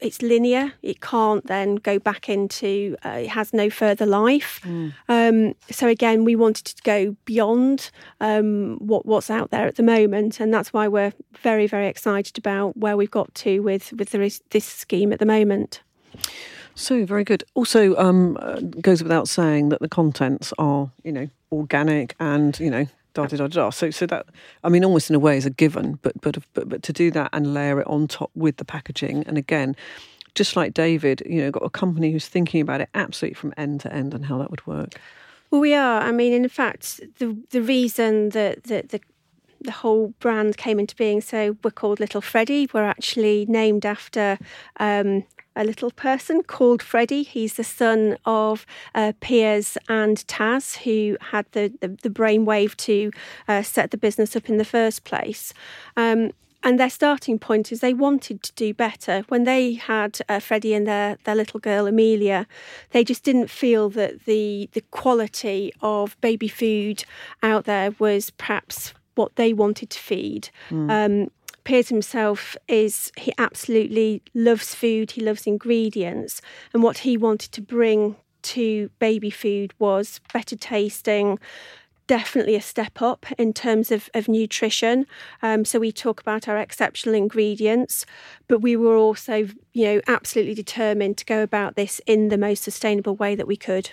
[0.00, 0.72] it's linear.
[0.82, 2.96] It can't then go back into.
[3.04, 4.60] Uh, it has no further life.
[5.08, 9.82] Um, so again, we wanted to go beyond um, what what's out there at the
[9.82, 14.10] moment, and that's why we're very very excited about where we've got to with with
[14.10, 15.82] the, this scheme at the moment.
[16.74, 17.44] so very good.
[17.54, 22.70] Also, um, uh, goes without saying that the contents are you know organic and you
[22.70, 22.86] know.
[23.26, 23.70] Da, da, da, da.
[23.70, 24.26] So, so that
[24.62, 25.98] I mean, almost in a way, is a given.
[26.02, 29.24] But, but, but, but to do that and layer it on top with the packaging,
[29.26, 29.74] and again,
[30.34, 33.80] just like David, you know, got a company who's thinking about it absolutely from end
[33.80, 35.00] to end and how that would work.
[35.50, 36.00] Well, we are.
[36.02, 39.00] I mean, in fact, the the reason that that the
[39.60, 42.68] the whole brand came into being, so we're called Little Freddie.
[42.72, 44.38] We're actually named after
[44.78, 45.24] um,
[45.58, 47.24] a little person called Freddie.
[47.24, 53.10] He's the son of uh, Piers and Taz, who had the the, the brainwave to
[53.48, 55.52] uh, set the business up in the first place.
[55.96, 56.30] Um,
[56.62, 59.24] and their starting point is they wanted to do better.
[59.28, 62.46] When they had uh, Freddie and their, their little girl Amelia,
[62.90, 67.04] they just didn't feel that the the quality of baby food
[67.42, 70.50] out there was perhaps what they wanted to feed.
[70.90, 71.30] Um,
[71.64, 75.10] Piers himself is he absolutely loves food.
[75.12, 76.40] He loves ingredients,
[76.72, 81.38] and what he wanted to bring to baby food was better tasting,
[82.06, 85.06] definitely a step up in terms of, of nutrition.
[85.42, 88.06] Um, so we talk about our exceptional ingredients,
[88.48, 92.62] but we were also, you know, absolutely determined to go about this in the most
[92.62, 93.92] sustainable way that we could.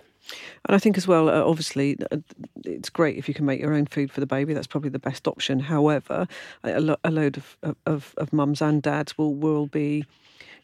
[0.68, 2.18] And I think as well, uh, obviously, uh,
[2.64, 4.54] it's great if you can make your own food for the baby.
[4.54, 5.60] That's probably the best option.
[5.60, 6.28] However,
[6.64, 10.06] a, lo- a load of, of, of mums and dads will will be,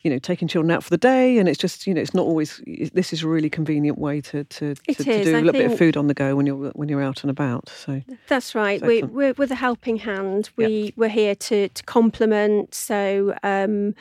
[0.02, 2.26] you know, taking children out for the day, and it's just you know, it's not
[2.26, 2.62] always.
[2.94, 5.72] This is a really convenient way to to, to, to do a I little bit
[5.72, 7.70] of food on the go when you're when you're out and about.
[7.70, 8.82] So That's right.
[8.82, 10.50] We, we're with a helping hand.
[10.56, 12.74] We we're here to to complement.
[12.74, 13.94] So um,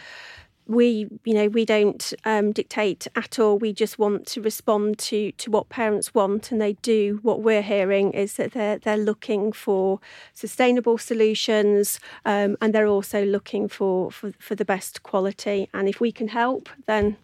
[0.70, 3.58] we, you know, we don't um, dictate at all.
[3.58, 7.18] We just want to respond to to what parents want, and they do.
[7.22, 9.98] What we're hearing is that they're they're looking for
[10.32, 15.68] sustainable solutions, um, and they're also looking for, for for the best quality.
[15.74, 17.16] And if we can help, then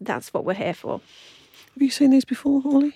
[0.00, 1.00] that's what we're here for.
[1.74, 2.94] have you seen these before, Ollie?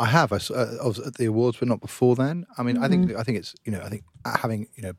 [0.00, 0.32] I have.
[0.32, 2.46] I, s- uh, I was at the awards, but not before then.
[2.58, 4.92] I mean, I think I think it's you know I think having you know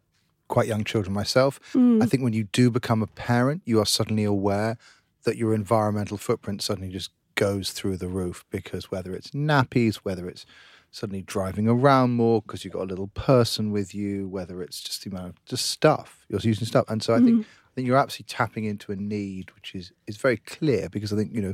[0.48, 1.60] quite young children myself.
[1.74, 2.02] Hmm.
[2.02, 4.78] I think when you do become a parent, you are suddenly aware
[5.24, 10.28] that your environmental footprint suddenly just goes through the roof because whether it's nappies, whether
[10.28, 10.46] it's
[10.92, 15.04] suddenly driving around more because you've got a little person with you, whether it's just
[15.04, 17.42] the amount of just stuff you're using stuff, and so I think hmm.
[17.42, 21.18] I think you're absolutely tapping into a need which is is very clear because I
[21.18, 21.54] think you know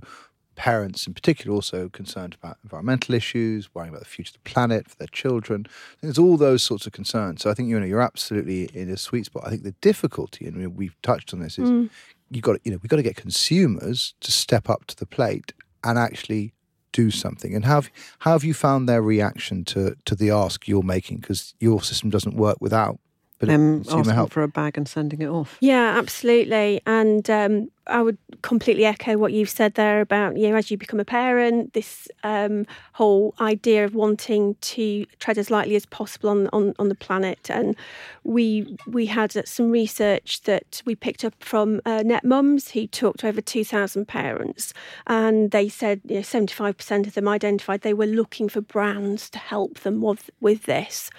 [0.62, 4.88] parents in particular also concerned about environmental issues, worrying about the future of the planet
[4.88, 5.66] for their children.
[6.02, 7.42] There's all those sorts of concerns.
[7.42, 9.42] So I think you know you're absolutely in a sweet spot.
[9.44, 11.90] I think the difficulty, and we- we've touched on this, is mm.
[12.30, 15.52] you got you know we got to get consumers to step up to the plate
[15.84, 16.54] and actually
[16.92, 17.56] do something.
[17.56, 21.22] And how have, how have you found their reaction to to the ask you're making?
[21.22, 23.00] Because your system doesn't work without
[23.48, 24.32] them consumer asking help.
[24.32, 25.58] for a bag and sending it off.
[25.62, 26.82] Yeah, absolutely.
[26.86, 30.78] And um, I would completely echo what you've said there about, you know, as you
[30.78, 36.30] become a parent, this um, whole idea of wanting to tread as lightly as possible
[36.30, 37.50] on, on, on the planet.
[37.50, 37.76] And
[38.24, 43.28] we we had some research that we picked up from uh, Netmums, who talked to
[43.28, 44.74] over 2,000 parents.
[45.08, 49.40] And they said you know, 75% of them identified they were looking for brands to
[49.40, 51.10] help them with, with this.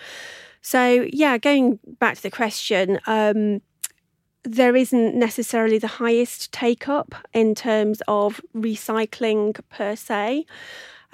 [0.62, 3.60] So, yeah, going back to the question, um,
[4.44, 10.46] there isn't necessarily the highest take up in terms of recycling per se.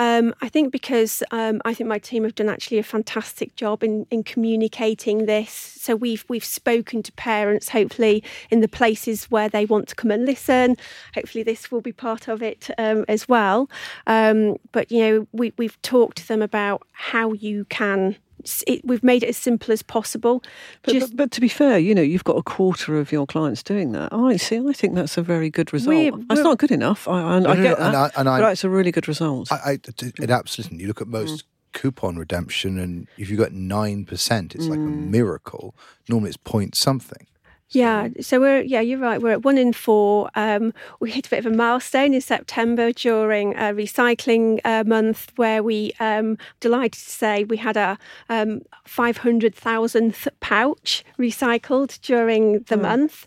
[0.01, 3.83] Um, I think because um, I think my team have done actually a fantastic job
[3.83, 5.51] in, in communicating this.
[5.51, 10.13] So we've we've spoken to parents, hopefully in the places where they want to come
[10.13, 10.77] and listen.
[11.15, 13.69] Hopefully this will be part of it um, as well.
[14.07, 18.17] Um, but you know we we've talked to them about how you can.
[18.67, 20.43] It, we've made it as simple as possible.
[20.83, 23.27] But, Just- but, but to be fair, you know, you've got a quarter of your
[23.27, 24.13] clients doing that.
[24.13, 24.59] I see.
[24.59, 25.95] I think that's a very good result.
[25.95, 27.09] We're- it's we're- not good enough.
[27.09, 28.71] I, I, I No, no, get no, and that, I- and I- but it's a
[28.71, 29.51] really good result.
[29.53, 30.79] I, I, it absolutely.
[30.79, 31.49] You look at most mm.
[31.73, 35.09] coupon redemption, and if you got nine percent, it's like a mm.
[35.09, 35.75] miracle.
[36.09, 37.27] Normally, it's point something.
[37.71, 39.21] Yeah, so we're yeah, you're right.
[39.21, 40.31] We're at one in four.
[40.35, 45.33] Um, we hit a bit of a milestone in September during a recycling uh, month,
[45.37, 47.99] where we um, delighted to say we had a
[48.31, 53.27] um, five hundred thousandth pouch recycled during the month.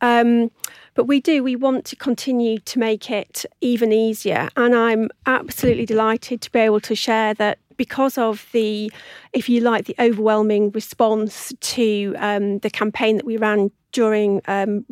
[0.00, 0.50] Um,
[0.94, 4.50] but we do, we want to continue to make it even easier.
[4.56, 8.92] And I'm absolutely delighted to be able to share that because of the,
[9.32, 14.84] if you like, the overwhelming response to um, the campaign that we ran during um,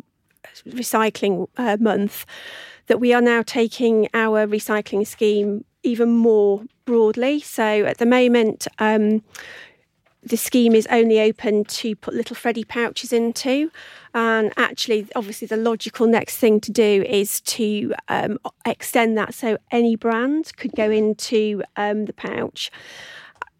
[0.67, 2.25] recycling uh, month,
[2.87, 7.39] that we are now taking our recycling scheme even more broadly.
[7.39, 9.23] So at the moment, um,
[10.23, 13.71] the scheme is only open to put little Freddie pouches into.
[14.13, 19.57] And actually, obviously, the logical next thing to do is to um, extend that so
[19.71, 22.71] any brand could go into um, the pouch.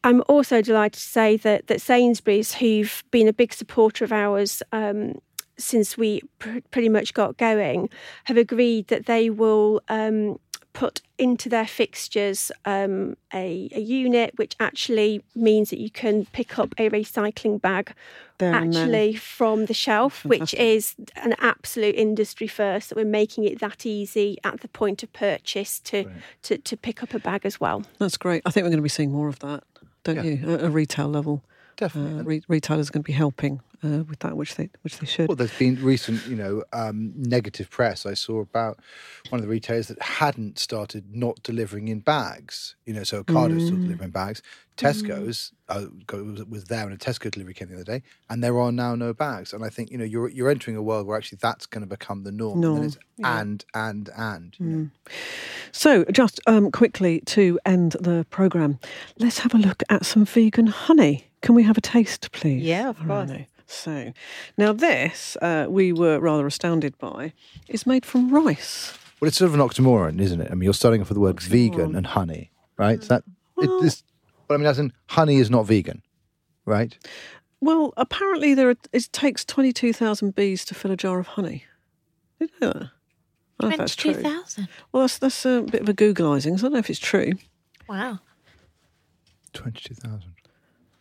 [0.04, 4.64] I'm also delighted to say that, that Sainsbury's, who've been a big supporter of ours
[4.72, 5.20] um,
[5.58, 7.90] since we pr- pretty much got going,
[8.26, 10.40] have agreed that they will um,
[10.74, 16.58] put into their fixtures um, a, a unit which actually means that you can pick
[16.58, 17.94] up a recycling bag
[18.38, 23.60] There actually from the shelf, which is an absolute industry first that we're making it
[23.60, 26.10] that easy at the point of purchase to,
[26.44, 27.84] to, to pick up a bag as well.
[28.00, 28.42] That's great.
[28.46, 29.64] I think we're going to be seeing more of that,
[30.04, 30.24] don't Yeah.
[30.24, 30.54] you?
[30.54, 31.44] At a retail level,
[31.82, 32.20] Definitely.
[32.20, 35.08] uh, re- retailers are going to be helping uh, with that, which they which they
[35.08, 35.28] should.
[35.28, 38.06] Well, there's been recent, you know, um, negative press.
[38.06, 38.80] I saw about
[39.30, 42.76] one of the retailers that hadn't started not delivering in bags.
[42.86, 44.44] You know, so Ocado still delivering bags.
[44.78, 48.60] Tesco's uh, was, was there, and a Tesco delivery came the other day, and there
[48.60, 49.52] are now no bags.
[49.52, 51.88] And I think you know you're you're entering a world where actually that's going to
[51.88, 52.64] become the norm.
[52.64, 54.56] And, Norm, and and and.
[54.60, 54.90] you know.
[55.72, 58.78] So, just um, quickly to end the programme,
[59.18, 61.31] let's have a look at some vegan honey.
[61.42, 62.62] Can we have a taste, please?
[62.64, 63.30] Yeah, of course.
[63.30, 63.48] Alrighty.
[63.68, 64.12] So,
[64.58, 67.34] now this uh, we were rather astounded by.
[67.70, 68.98] is made from rice.
[69.20, 70.52] Well, it's sort of an oxymoron, isn't it?
[70.52, 73.02] I mean, you're starting off with the word vegan and honey, right?
[73.02, 73.24] So that
[73.58, 74.04] it is.
[74.48, 76.02] But I mean, as in, honey is not vegan,
[76.66, 76.98] right?
[77.62, 81.64] Well, apparently there are, it takes twenty-two thousand bees to fill a jar of honey.
[82.40, 82.84] Did you know that?
[82.84, 82.90] I
[83.60, 84.14] don't know if that's true.
[84.14, 84.68] 22,000.
[84.92, 86.60] Well, that's that's a bit of a googlising.
[86.60, 87.34] So I don't know if it's true.
[87.88, 88.20] Wow.
[89.54, 90.34] Twenty-two thousand.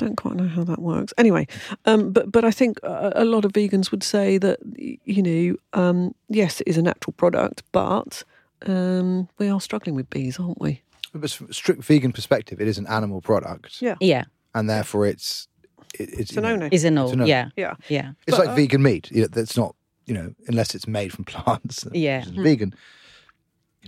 [0.01, 1.13] Don't quite know how that works.
[1.19, 1.47] Anyway,
[1.85, 4.59] um, but but I think a, a lot of vegans would say that
[5.05, 8.25] you know, um, yes, it is a natural product, but
[8.67, 10.83] um, we are struggling with bees, aren't we?
[11.13, 15.07] But from a strict vegan perspective, it is an animal product, Yeah, Yeah, and therefore
[15.07, 15.49] it's
[15.95, 16.69] it, it's it's you a no-no.
[16.73, 17.09] is a no.
[17.09, 17.29] It's.
[17.29, 18.13] Yeah, Yeah, yeah.
[18.27, 19.11] It's But, like uh, vegan meat.
[19.11, 19.75] You know, that's not
[20.07, 21.85] you know unless it's made from plants.
[21.93, 22.21] Yeah.
[22.21, 22.75] which is vegan.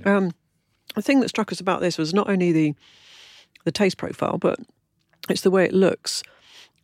[0.05, 0.33] Um,
[0.94, 2.75] the thing that struck us about this was not only the
[3.64, 4.59] the taste profile, but
[5.28, 6.22] it's the way it looks,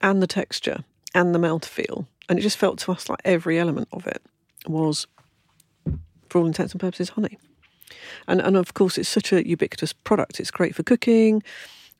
[0.00, 3.88] and the texture, and the mouthfeel, and it just felt to us like every element
[3.92, 4.22] of it
[4.66, 5.06] was,
[6.28, 7.38] for all intents and purposes, honey.
[8.26, 10.40] And and of course, it's such a ubiquitous product.
[10.40, 11.42] It's great for cooking.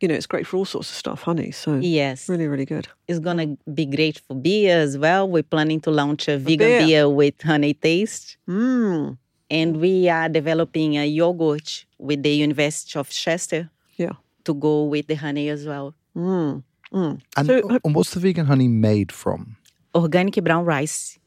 [0.01, 1.22] You know, it's great for all sorts of stuff.
[1.22, 2.87] Honey, so Yes, really, really good.
[3.09, 5.29] it's gonna be great for beer as well.
[5.29, 6.87] We're planning to launch a vegan beer.
[6.87, 7.09] beer.
[7.09, 9.16] with honey taste, Mmm.
[9.51, 14.12] and we are developing a yogurt with the University of Chester Yeah.
[14.44, 15.94] to go with the honey as well.
[16.19, 16.63] Mm.
[16.93, 17.21] Mm.
[17.37, 19.57] And, So, uh, and what's the vegan honey made from?
[19.95, 21.19] Organic brown rice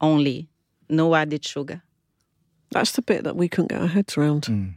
[0.00, 0.48] only,
[0.88, 1.82] no added sugar.
[2.70, 4.42] That's the bit that we couldn't get our heads around.
[4.42, 4.74] Mm.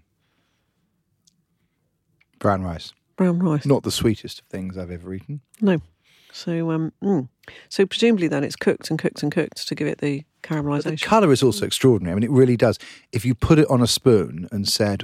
[2.39, 2.93] Brown rice.
[3.17, 3.65] Brown rice.
[3.65, 5.41] Not the sweetest of things I've ever eaten.
[5.59, 5.81] No.
[6.31, 7.27] So, um, mm.
[7.67, 10.97] so presumably then it's cooked and cooked and cooked to give it the But the
[10.97, 12.13] colour is also extraordinary.
[12.13, 12.79] I mean, it really does.
[13.11, 15.03] If you put it on a spoon and said,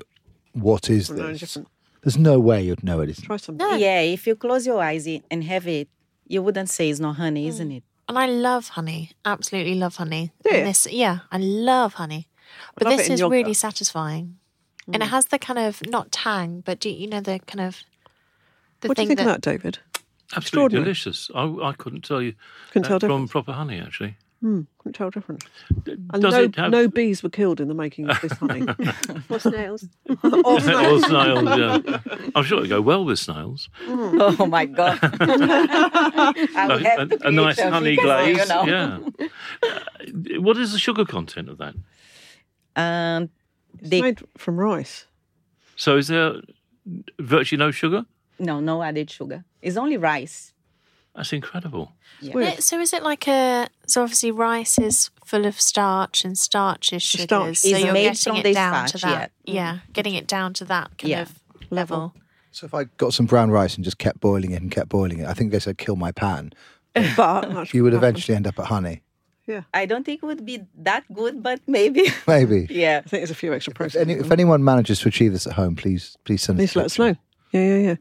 [0.54, 1.58] "What is No, this?"
[2.06, 2.24] Different.
[2.26, 3.18] There's no way you'd know it.
[3.18, 3.58] Try some.
[3.58, 3.76] No.
[3.76, 5.90] Yeah, if you close your eyes and have it,
[6.28, 7.50] you wouldn't say it's not honey, mm.
[7.50, 7.84] isn't it?
[8.08, 9.12] And I love honey.
[9.24, 10.32] Absolutely love honey.
[10.44, 10.64] Do you?
[10.64, 12.28] This, yeah, I love honey.
[12.76, 13.34] But love this is yogurt.
[13.34, 14.38] really satisfying.
[14.88, 15.10] And it mm.
[15.10, 17.84] has the kind of not tang, but do you know the kind of
[18.82, 19.80] the What do you thing think of that, David?
[20.36, 21.30] Absolutely delicious.
[21.34, 22.34] I, I couldn't tell you
[22.72, 23.32] Couldn't tell from difference.
[23.32, 24.18] proper honey, actually.
[24.42, 25.44] Couldn't tell difference.
[25.88, 28.62] And Does no, it have no bees were killed in the making of this honey.
[29.30, 29.88] Or snails.
[30.24, 31.06] or or snails.
[31.06, 31.44] snails?
[31.58, 32.00] Yeah.
[32.36, 33.70] I'm sure it'd go well with snails.
[33.88, 35.00] Oh my god!
[35.04, 38.50] I A, would have a- a nice honey vegan one, you glaze.
[38.50, 38.66] know.
[38.66, 39.00] Yeah.
[39.64, 41.74] Uh, what is the sugar content of that?
[42.76, 43.30] Um,
[43.80, 45.08] It's they, made from rice.
[45.76, 46.36] So is there
[47.20, 48.06] virtually no sugar?
[48.38, 49.44] no, no added sugar.
[49.62, 50.54] It's only rice.
[51.16, 51.94] That's incredible.
[52.22, 56.92] Yeah, so is it like a so obviously rice is full of starch and starch
[56.94, 57.24] is sugars.
[57.26, 59.32] starch so is you're made getting from it the down to that.
[59.46, 59.80] Yeah.
[59.94, 61.22] getting it down to that kind Yeah.
[61.24, 61.40] of
[61.70, 62.14] level.
[62.52, 65.20] So if I got some brown rice and just kept boiling it and kept boiling
[65.20, 66.52] it, I think they said kill my pan.
[67.18, 69.02] But You would eventually end up at honey.
[69.48, 69.62] Yeah.
[69.74, 72.08] I don't think it would be that good, but maybe.
[72.28, 72.66] Maybe.
[72.72, 73.02] yeah.
[73.06, 74.02] I think there's a few extra If, processes.
[74.10, 76.76] any, if anyone manages to achieve this at home, please please send Please us.
[76.76, 77.16] a let us know.
[77.56, 77.96] Yeah, yeah, yeah.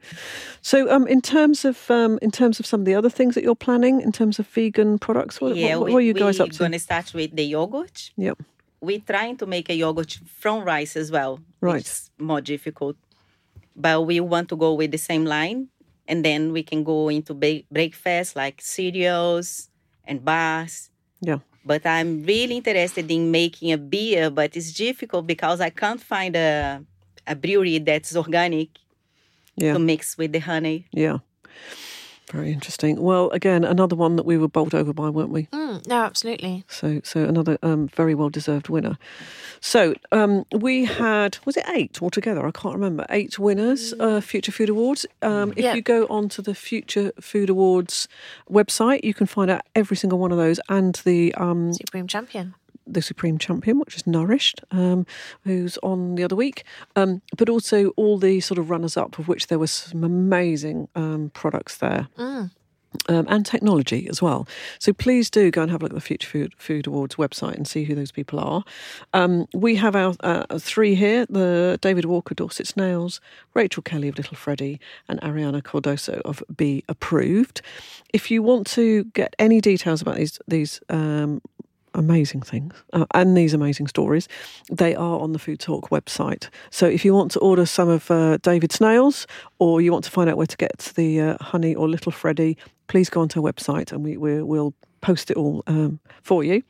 [0.62, 3.44] So, um, in terms of um, in terms of some of the other things that
[3.44, 6.40] you're planning, in terms of vegan products, what, yeah, what, what we, are you guys
[6.40, 6.62] up to?
[6.62, 6.78] we're up to?
[6.80, 8.10] start with the yogurt.
[8.16, 8.38] Yep.
[8.80, 11.86] We're trying to make a yogurt from rice as well, Right.
[11.86, 12.96] is more difficult.
[13.76, 15.68] But we want to go with the same line,
[16.08, 19.68] and then we can go into ba- breakfast like cereals
[20.04, 20.90] and bars.
[21.20, 21.38] Yeah.
[21.64, 26.34] But I'm really interested in making a beer, but it's difficult because I can't find
[26.36, 26.82] a
[27.26, 28.68] a brewery that's organic
[29.56, 29.72] Yeah.
[29.74, 30.86] to mix with the honey.
[30.92, 31.18] Yeah.
[32.32, 33.00] Very interesting.
[33.02, 35.44] Well, again, another one that we were bowled over by, weren't we?
[35.52, 36.64] Mm, no, absolutely.
[36.68, 38.96] So, so another um, very well deserved winner.
[39.60, 42.44] So, um, we had was it eight altogether?
[42.46, 43.04] I can't remember.
[43.10, 45.04] Eight winners, uh, Future Food Awards.
[45.20, 45.74] Um, if Yeah.
[45.74, 48.08] you go onto the Future Food Awards
[48.50, 52.54] website, you can find out every single one of those and the um, Supreme champion.
[52.86, 55.06] The supreme champion, which is Nourished, um,
[55.44, 56.64] who's on the other week,
[56.96, 60.88] um, but also all the sort of runners up, of which there were some amazing
[60.94, 62.08] um, products there.
[62.18, 62.50] Mm.
[63.08, 64.46] Um, and technology as well.
[64.78, 67.56] So please do go and have a look at the Future Food, Food Awards website
[67.56, 68.62] and see who those people are.
[69.12, 73.20] Um, we have our uh, three here: the David Walker Dorset Snails,
[73.52, 74.78] Rachel Kelly of Little Freddie,
[75.08, 77.62] and Ariana Cordoso of Bee Approved.
[78.12, 81.42] If you want to get any details about these these um,
[81.94, 84.28] amazing things uh, and these amazing stories,
[84.70, 86.48] they are on the Food Talk website.
[86.70, 89.26] So if you want to order some of uh, David Snails
[89.58, 92.56] or you want to find out where to get the uh, honey or Little Freddie,
[92.88, 96.62] please go onto our website and we, we will post it all um, for you.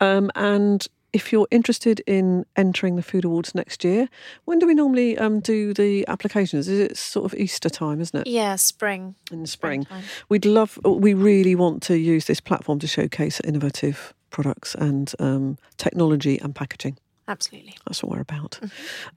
[0.00, 4.08] Um, and if you're interested in entering the Food Awards next year,
[4.44, 6.68] when do we normally um, do the applications?
[6.68, 8.26] Is it sort of Easter time, isn't it?
[8.26, 9.14] Yeah, spring.
[9.30, 9.82] In the spring.
[9.82, 10.08] Springtime.
[10.28, 15.58] We'd love, we really want to use this platform to showcase innovative products and um,
[15.76, 16.98] technology and packaging.
[17.28, 17.76] Absolutely.
[17.86, 18.58] That's what we're about.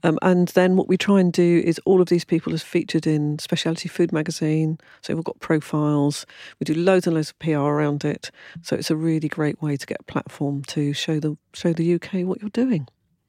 [0.04, 3.04] Um, and then what we try and do is all of these people is featured
[3.04, 4.78] in Specialty Food Magazine.
[5.02, 6.24] So we've got profiles.
[6.60, 8.30] We do loads and loads of PR around it.
[8.62, 11.94] So it's a really great way to get a platform to show the show the
[11.94, 12.86] UK what you're doing,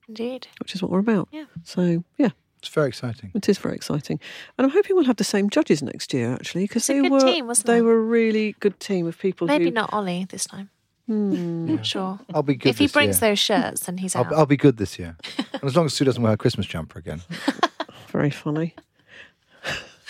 [0.07, 0.47] Indeed.
[0.59, 1.27] which is what we're about.
[1.31, 1.45] Yeah.
[1.63, 2.29] So yeah,
[2.59, 3.31] It's very exciting.
[3.33, 4.19] it is very exciting,
[4.57, 7.01] and I'm hoping we'll have the same judges next year actually because It's a they
[7.01, 7.81] good were team, wasn't they it?
[7.81, 9.47] were a really good team of people.
[9.47, 10.69] Maybe who, not Ollie this time.
[11.07, 11.65] Hmm.
[11.75, 12.19] Not sure.
[12.33, 12.69] I'll be good.
[12.69, 13.31] if he brings year.
[13.31, 14.27] those shirts, then he's out.
[14.27, 15.15] I'll, I'll be good this year.
[15.53, 17.21] and as long as Sue doesn't wear her Christmas jumper again.
[18.11, 18.75] Very funny.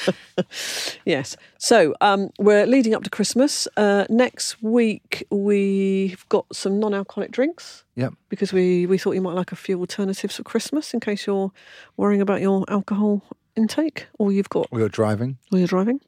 [1.06, 1.36] yes.
[1.58, 3.68] So um, we're leading up to Christmas.
[3.78, 8.14] Uh, next week we've got some non-alcoholic drinks Yep.
[8.30, 11.52] because we we thought you might like a few alternatives for Christmas in case you're
[11.98, 13.24] worrying about your alcohol
[13.58, 15.38] intake or you've got We were driving.
[15.50, 16.00] while you're driving.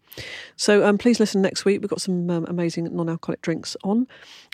[0.55, 1.81] So um, please listen next week.
[1.81, 4.07] We've got some um, amazing non-alcoholic drinks on.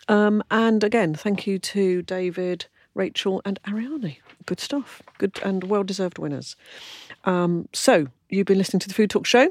[0.07, 4.17] Um, and again, thank you to David, Rachel, and Ariane.
[4.45, 5.01] Good stuff.
[5.17, 6.55] Good and well-deserved winners.
[7.23, 9.49] Um, so you've been listening to the Food Talk Show.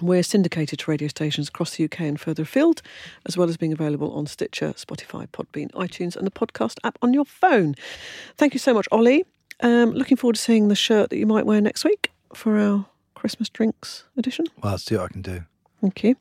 [0.00, 2.80] We're syndicated to radio stations across the UK and further afield,
[3.26, 7.12] as well as being available on Stitcher, Spotify, Podbean, iTunes, and the podcast app on
[7.12, 7.74] your phone.
[8.38, 9.24] Thank you so much, Ollie.
[9.62, 12.86] Um, looking forward to seeing the shirt that you might wear next week for our
[13.14, 14.46] Christmas drinks edition.
[14.62, 15.44] Well, I'll see what I can do.
[15.80, 16.16] Thank you.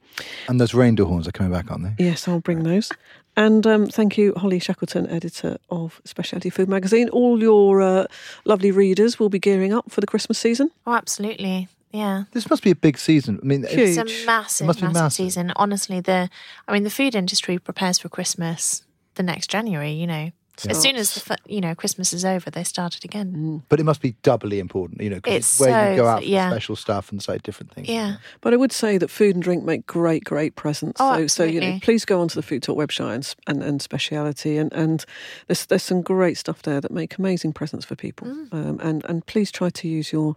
[0.48, 2.04] And those reindeer horns are coming back, aren't they?
[2.04, 2.92] Yes, I'll bring those.
[3.36, 7.10] And um, thank you, Holly Shackleton, editor of Specialty Food Magazine.
[7.10, 8.06] All your uh,
[8.46, 10.72] lovely readers will be gearing up for the Christmas season.
[10.88, 11.68] Oh, absolutely.
[11.92, 12.26] Yeah.
[12.32, 13.40] This must be a big season.
[13.42, 13.98] I mean, Huge.
[13.98, 15.26] It's a massive, must be massive, massive.
[15.26, 15.54] season.
[15.56, 16.30] Honestly, the
[16.68, 18.84] I mean, the food industry prepares for Christmas
[19.16, 19.92] the next January.
[19.92, 20.32] You know,
[20.68, 23.64] as soon as the you know Christmas is over, they start it again.
[23.70, 26.20] but it must be doubly important, you know, because It's it's where you go out
[26.20, 26.50] for yeah.
[26.50, 27.88] special stuff and say different things.
[27.88, 31.00] Yeah, But I would say that food and drink make great, great presents.
[31.00, 33.82] Oh, so, so you know, please go onto the Food Talk website and, and, and
[33.82, 35.06] speciality, and, and
[35.48, 38.28] there's there's some great stuff there that make amazing presents for people.
[38.28, 38.54] Mm.
[38.54, 40.36] Um, and and please try to use your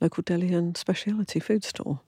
[0.00, 2.00] local deli and speciality food store.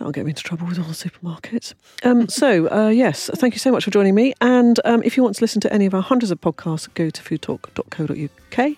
[0.00, 1.74] That'll get me into trouble with all the supermarkets.
[2.04, 4.32] Um, so, uh, yes, thank you so much for joining me.
[4.40, 7.10] And um, if you want to listen to any of our hundreds of podcasts, go
[7.10, 8.76] to foodtalk.co.uk.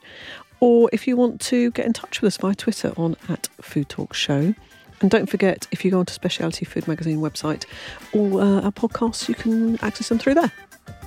[0.59, 3.89] Or if you want to get in touch with us via Twitter on at Food
[3.89, 4.53] Talk Show.
[5.01, 7.67] And don't forget, if you go onto Specialty Food Magazine website,
[8.13, 10.51] all uh, our podcasts, you can access them through there.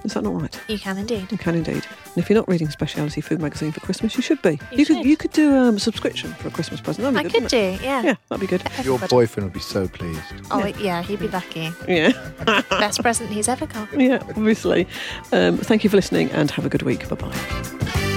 [0.04, 0.62] Is that not right?
[0.68, 1.32] you can indeed.
[1.32, 1.84] You can indeed.
[1.84, 4.60] And if you're not reading Specialty Food Magazine for Christmas, you should be.
[4.72, 5.06] You could should.
[5.06, 7.12] you could do um, a subscription for a Christmas present.
[7.12, 7.58] That'd I good, could do.
[7.58, 7.82] it?
[7.82, 8.04] Yeah.
[8.04, 8.62] Yeah, that'd be good.
[8.84, 10.22] Your boyfriend would be so pleased.
[10.52, 11.72] Oh yeah, he'd be lucky.
[11.88, 12.12] Yeah,
[12.70, 14.00] Best present he's ever got.
[14.00, 14.88] yeah, obviously.
[15.32, 17.10] Um, thank you for listening and have a good week.
[17.10, 18.15] Bye bye.